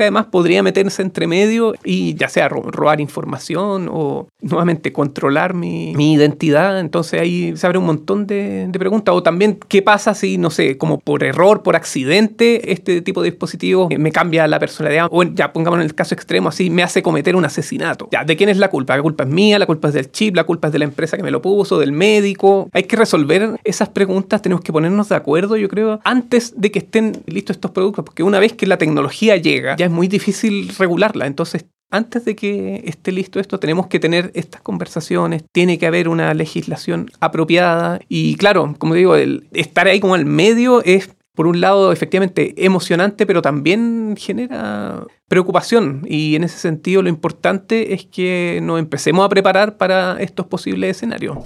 además 0.05 0.27
podría 0.27 0.63
meterse 0.63 1.03
entre 1.03 1.27
medio 1.27 1.75
y 1.85 2.15
ya 2.15 2.29
sea 2.29 2.49
ro- 2.49 2.63
robar 2.71 3.01
información 3.01 3.89
o 3.91 4.29
nuevamente 4.41 4.93
controlar 4.93 5.55
mi, 5.55 5.93
identidad. 5.93 6.79
Entonces 6.81 7.21
ahí 7.21 7.57
se 7.57 7.67
abre 7.67 7.79
un 7.79 7.87
montón 7.87 8.27
de, 8.27 8.69
preguntas. 8.79 9.15
O 9.15 9.23
también, 9.23 9.59
¿qué 9.69 9.83
pasa 9.83 10.15
si, 10.15 10.39
no 10.39 10.51
sé, 10.51 10.77
como 10.77 10.99
por 10.99 11.25
error, 11.25 11.63
por 11.63 11.77
accidente, 11.77 12.73
este 12.73 13.01
tipo 13.01 13.23
de 13.23 13.31
dispositivo 13.31 13.89
me 13.99 14.13
cambia 14.13 14.47
la 14.47 14.59
personalidad? 14.59 15.09
O 15.11 15.23
ya 15.23 15.53
pongamos 15.53 15.79
en 15.79 15.87
el 15.87 15.95
caso 15.95 16.15
extremo 16.15 16.49
así, 16.49 16.71
me 16.71 16.83
hace 16.83 17.03
cometer 17.03 17.37
un 17.37 17.45
asesinato. 17.45 18.09
¿de 18.27 18.37
quién 18.37 18.49
es 18.49 18.59
la 18.59 18.69
culpa? 18.69 18.97
La 18.97 19.03
culpa 19.03 19.25
es 19.25 19.31
mía, 19.31 19.59
la 19.59 19.67
culpa 19.67 19.89
es 19.89 19.95
del 19.95 20.11
chip, 20.11 20.37
la 20.37 20.45
culpa 20.45 20.69
es 20.69 20.73
de 20.73 20.79
la 20.79 20.85
empresa 20.85 21.17
que 21.17 21.23
me 21.23 21.31
lo 21.31 21.43
puso, 21.43 21.79
del 21.79 21.93
médico. 21.93 22.69
Hay 22.73 22.85
que 22.85 22.97
resolver 22.97 23.59
esas 23.65 23.89
preguntas, 23.89 24.43
tenemos 24.43 24.63
que 24.63 24.73
ponernos 24.73 25.09
de 25.09 25.17
acuerdo, 25.17 25.57
yo 25.57 25.69
creo, 25.69 26.01
antes 26.05 26.55
de 26.57 26.71
que 26.71 26.79
estén 26.81 27.23
listos 27.27 27.57
estos 27.57 27.71
productos, 27.71 28.05
porque 28.05 28.23
una 28.23 28.39
vez 28.39 28.53
que 28.53 28.67
la 28.67 28.79
tecnología 28.79 29.37
llega, 29.37 29.64
ya 29.77 29.85
es 29.87 29.91
muy 29.91 30.09
difícil 30.09 30.69
regularla. 30.79 31.27
Entonces, 31.27 31.67
antes 31.91 32.25
de 32.25 32.35
que 32.35 32.83
esté 32.87 33.13
listo 33.13 33.39
esto, 33.39 33.61
tenemos 33.61 33.87
que 33.87 34.01
tener 34.01 34.33
estas 34.35 34.61
conversaciones, 34.63 35.45
tiene 35.53 35.79
que 35.79 35.87
haber 35.87 36.09
una 36.09 36.35
legislación 36.35 37.11
apropiada 37.21 38.01
y 38.09 38.35
claro, 38.35 38.75
como 38.79 38.95
digo, 38.95 39.15
el 39.15 39.49
estar 39.53 39.87
ahí 39.87 40.01
como 40.01 40.15
al 40.15 40.27
medio 40.27 40.83
es 40.83 41.11
por 41.35 41.47
un 41.47 41.61
lado 41.61 41.93
efectivamente 41.93 42.55
emocionante, 42.65 43.27
pero 43.27 43.43
también 43.43 44.15
genera 44.19 45.05
preocupación 45.29 46.03
y 46.09 46.37
en 46.37 46.45
ese 46.45 46.59
sentido 46.59 47.03
lo 47.03 47.09
importante 47.09 47.95
es 47.95 48.07
que 48.07 48.61
nos 48.63 48.79
empecemos 48.79 49.25
a 49.25 49.29
preparar 49.29 49.77
para 49.77 50.21
estos 50.21 50.47
posibles 50.47 50.97
escenarios. 50.97 51.39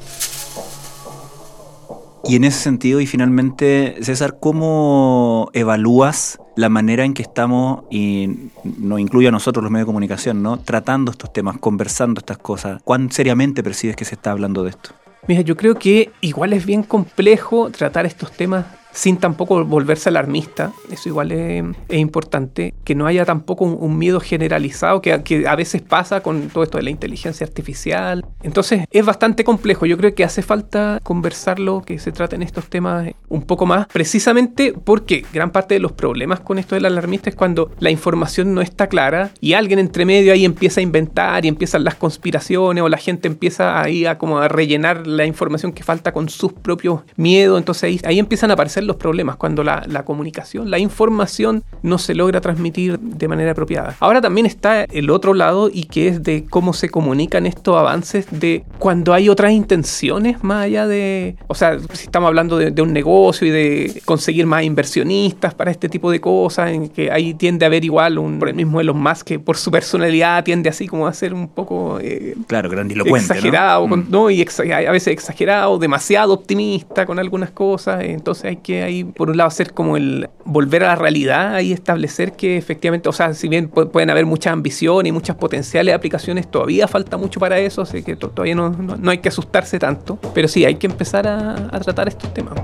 Y 2.25 2.37
en 2.37 2.45
ese 2.45 2.59
sentido, 2.59 3.01
y 3.01 3.07
finalmente, 3.07 3.97
César, 4.01 4.39
¿cómo 4.41 5.51
evalúas 5.53 6.39
la 6.57 6.69
manera 6.69 7.05
en 7.05 7.15
que 7.15 7.23
estamos, 7.23 7.85
y 7.91 8.51
nos 8.79 9.01
incluye 9.01 9.29
a 9.29 9.31
nosotros 9.31 9.63
los 9.63 9.71
medios 9.71 9.87
de 9.87 9.91
comunicación, 9.91 10.43
¿no? 10.43 10.59
tratando 10.59 11.13
estos 11.13 11.33
temas, 11.33 11.59
conversando 11.59 12.19
estas 12.19 12.39
cosas? 12.39 12.83
¿Cuán 12.85 13.11
seriamente 13.13 13.63
percibes 13.63 13.97
que 13.97 14.05
se 14.05 14.15
está 14.15 14.33
hablando 14.33 14.65
de 14.65 14.71
esto? 14.71 14.91
Mira, 15.27 15.43
yo 15.43 15.57
creo 15.57 15.75
que 15.75 16.11
igual 16.21 16.53
es 16.53 16.65
bien 16.65 16.83
complejo 16.83 17.71
tratar 17.71 18.07
estos 18.07 18.33
temas 18.33 18.65
sin 18.99 19.17
tampoco 19.17 19.65
volverse 19.65 20.09
alarmista. 20.09 20.73
Eso 20.91 21.09
igual 21.09 21.31
es, 21.31 21.65
importante. 21.91 22.75
Que 22.83 22.97
no 22.97 23.07
haya 23.07 23.25
tampoco 23.25 23.65
un, 23.65 23.99
miedo 23.99 24.19
generalizado 24.19 25.01
que, 25.01 25.23
que 25.23 25.47
a 25.47 25.55
veces 25.55 25.83
pasa 25.83 26.21
con 26.21 26.49
todo 26.49 26.65
esto 26.65 26.79
de 26.79 26.85
la 26.85 26.91
inteligencia 26.91 27.47
artificial. 27.47 28.27
Entonces 28.43 28.87
es 28.91 29.07
bastante 29.07 29.45
complejo. 29.45 29.87
Yo 29.87 29.97
creo 29.97 30.15
que 30.17 30.25
hace 30.25 30.43
falta 30.43 30.99
conversarlo, 31.05 31.83
que 31.83 32.01
se 32.01 32.11
traten 32.11 32.43
estos 32.43 32.69
temas 32.69 33.13
un 33.29 33.43
poco 33.43 33.67
más, 33.67 33.87
precisamente 33.87 34.73
porque 34.73 35.25
gran 35.33 35.53
parte 35.53 35.75
de 35.75 35.81
los 35.81 35.93
problemas 35.93 36.41
con 36.41 36.59
esto 36.59 36.75
del 36.75 36.85
alarmista 36.85 37.31
es 37.31 37.37
cuando 37.37 37.71
la 37.79 37.91
información 37.91 38.53
no 38.53 38.61
está 38.61 38.89
clara 38.89 39.31
y 39.41 39.53
alguien 39.53 39.79
entre 39.79 40.07
medio 40.07 40.33
ahí 40.33 40.45
empieza 40.45 40.81
a 40.81 40.83
inventar 40.83 41.45
y 41.45 41.49
empiezan 41.49 41.85
las 41.85 41.95
conspiraciones 41.95 42.83
o 42.83 42.89
la 42.89 42.99
gente 42.99 43.29
empieza 43.29 43.81
ahí 43.81 44.07
a 44.07 44.19
como 44.19 44.39
a 44.39 44.49
rellenar 44.49 45.07
la 45.07 45.25
información 45.25 45.73
que 45.73 45.85
falta 45.85 46.13
con 46.13 46.29
sus 46.29 46.53
propios 46.53 47.03
miedos. 47.17 47.59
Entonces 47.59 47.85
ahí, 47.85 48.01
ahí 48.05 48.19
empiezan 48.19 48.51
a 48.51 48.55
aparecer 48.55 48.88
los 48.88 48.96
problemas 48.96 49.37
cuando 49.37 49.62
la, 49.62 49.85
la 49.87 50.05
comunicación, 50.05 50.70
la 50.70 50.79
información 50.81 51.62
no 51.83 51.98
se 51.98 52.14
logra 52.14 52.40
transmitir 52.40 52.98
de 52.98 53.29
manera 53.29 53.53
apropiada. 53.53 53.94
Ahora 54.01 54.20
también 54.20 54.46
está 54.46 54.83
el 54.85 55.11
otro 55.11 55.33
lado 55.35 55.70
y 55.72 55.85
que 55.85 56.09
es 56.09 56.22
de 56.24 56.44
cómo 56.51 56.72
se 56.72 56.88
comunican 56.88 57.46
estos 57.46 57.77
avances 57.77 58.27
de 58.31 58.64
cuando 58.79 59.14
hay 59.14 59.29
otras 59.29 59.53
intenciones 59.53 60.42
más 60.42 60.64
allá 60.64 60.87
de, 60.88 61.37
o 61.46 61.55
sea, 61.55 61.79
si 61.92 62.05
estamos 62.05 62.27
hablando 62.29 62.59
de, 62.59 62.70
de 62.72 62.83
un 62.83 62.92
negocio 62.92 63.46
y 63.46 63.51
de 63.51 64.03
conseguir 64.05 64.46
más 64.46 64.64
inversionistas 64.64 65.55
para 65.55 65.70
este 65.70 65.88
tipo 65.88 66.11
de 66.11 66.20
cosas, 66.20 66.70
en 66.70 66.88
que 66.88 67.11
ahí 67.11 67.35
tiende 67.35 67.64
a 67.64 67.68
haber 67.68 67.85
igual 67.85 68.18
un, 68.18 68.38
por 68.38 68.48
el 68.48 68.55
mismo 68.55 68.81
Elon 68.81 69.01
Musk 69.01 69.27
que 69.29 69.38
por 69.38 69.57
su 69.57 69.70
personalidad 69.70 70.42
tiende 70.44 70.68
así 70.68 70.87
como 70.88 71.07
a 71.07 71.12
ser 71.12 71.35
un 71.35 71.48
poco... 71.48 71.98
eh, 72.01 72.35
Claro, 72.46 72.68
grandilocuente. 72.70 73.29
¿no? 73.29 73.35
exagerado, 73.35 73.88
con- 73.88 73.98
Mm. 74.01 74.07
¿no? 74.11 74.31
Y 74.31 74.40
exa- 74.42 74.87
a 74.87 74.90
veces 74.92 75.09
exagerado, 75.12 75.79
demasiado 75.79 76.33
optimista 76.33 77.05
con 77.07 77.18
algunas 77.18 77.51
cosas. 77.51 78.03
Entonces 78.05 78.44
hay 78.46 78.57
que 78.57 78.68
ahí, 78.75 79.05
por 79.05 79.31
un 79.31 79.37
lado, 79.37 79.49
hacer 79.49 79.73
como 79.73 79.97
el 79.97 80.29
volver 80.45 80.85
a 80.85 80.89
la 80.89 80.95
realidad 80.97 81.61
y 81.61 81.73
establecer 81.73 82.33
que 82.33 82.57
efectivamente, 82.57 83.09
o 83.09 83.13
sea, 83.13 83.35
si 83.35 83.49
bien 83.49 83.71
pu- 83.71 83.91
pueden 83.91 84.11
haber 84.11 84.27
muchas 84.27 84.53
ambiciones 84.53 85.09
y 85.11 85.13
muchas 85.13 85.37
potenciales 85.37 85.95
aplicaciones, 85.95 86.51
todavía 86.51 86.87
falta 86.89 87.17
mucho 87.17 87.41
para 87.41 87.59
eso, 87.59 87.83
así 87.83 88.03
que 88.03 88.17
to- 88.17 88.31
todavía 88.31 88.55
no, 88.55 88.71
no- 88.71 88.97
no 88.97 89.11
hay 89.11 89.19
que 89.19 89.29
asustarse 89.29 89.79
tanto. 89.79 90.19
Pero 90.35 90.49
sí, 90.49 90.65
hay 90.65 90.77
que 90.77 90.87
empezar 90.87 91.27
a, 91.27 91.69
a 91.71 91.81
tratar 91.81 92.09
estos 92.09 92.33
temas. 92.35 92.55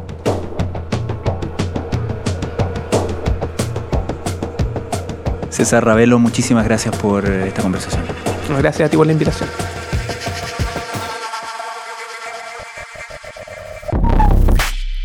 César 5.50 5.84
Ravelo, 5.84 6.18
muchísimas 6.18 6.64
gracias 6.64 6.96
por 6.96 7.24
esta 7.26 7.62
conversación. 7.62 8.02
Gracias 8.58 8.88
a 8.88 8.90
ti 8.90 8.96
por 8.96 9.06
la 9.06 9.12
invitación. 9.12 9.48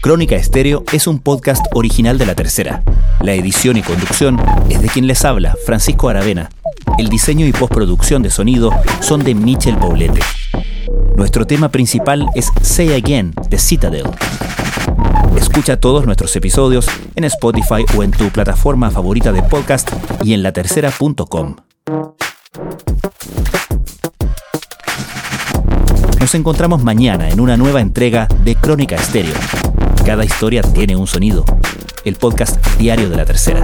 Crónica 0.10 0.38
Estéreo 0.38 0.84
es 0.92 1.06
un 1.06 1.20
podcast 1.20 1.64
original 1.76 2.18
de 2.18 2.26
La 2.26 2.34
Tercera. 2.34 2.82
La 3.22 3.34
edición 3.34 3.78
y 3.78 3.84
conducción 3.84 4.42
es 4.68 4.82
de 4.82 4.88
quien 4.88 5.06
les 5.06 5.24
habla, 5.24 5.56
Francisco 5.68 6.10
Aravena. 6.10 6.50
El 6.98 7.10
diseño 7.10 7.46
y 7.46 7.52
postproducción 7.52 8.24
de 8.24 8.32
sonido 8.32 8.72
son 9.02 9.24
de 9.24 9.36
Michel 9.36 9.78
Poblete. 9.78 10.22
Nuestro 11.16 11.46
tema 11.46 11.70
principal 11.70 12.26
es 12.34 12.50
Say 12.64 12.94
Again 12.94 13.36
de 13.52 13.60
Citadel. 13.60 14.08
Escucha 15.38 15.80
todos 15.80 16.08
nuestros 16.08 16.36
episodios 16.36 16.88
en 17.16 17.26
Spotify 17.26 17.86
o 17.96 18.02
en 18.02 18.10
tu 18.10 18.30
plataforma 18.30 18.90
favorita 18.90 19.32
de 19.32 19.44
podcast 19.44 19.92
y 20.24 20.34
en 20.34 20.42
latercera.com. 20.42 21.56
Nos 26.20 26.34
encontramos 26.34 26.84
mañana 26.84 27.30
en 27.30 27.40
una 27.40 27.58
nueva 27.58 27.80
entrega 27.80 28.28
de 28.44 28.56
Crónica 28.56 28.96
Estéreo. 28.96 29.36
Cada 30.10 30.26
historia 30.26 30.64
tiene 30.64 30.96
un 30.96 31.06
sonido. 31.06 31.46
El 32.04 32.16
podcast 32.16 32.58
diario 32.80 33.12
de 33.12 33.16
la 33.16 33.26
tercera. 33.26 33.62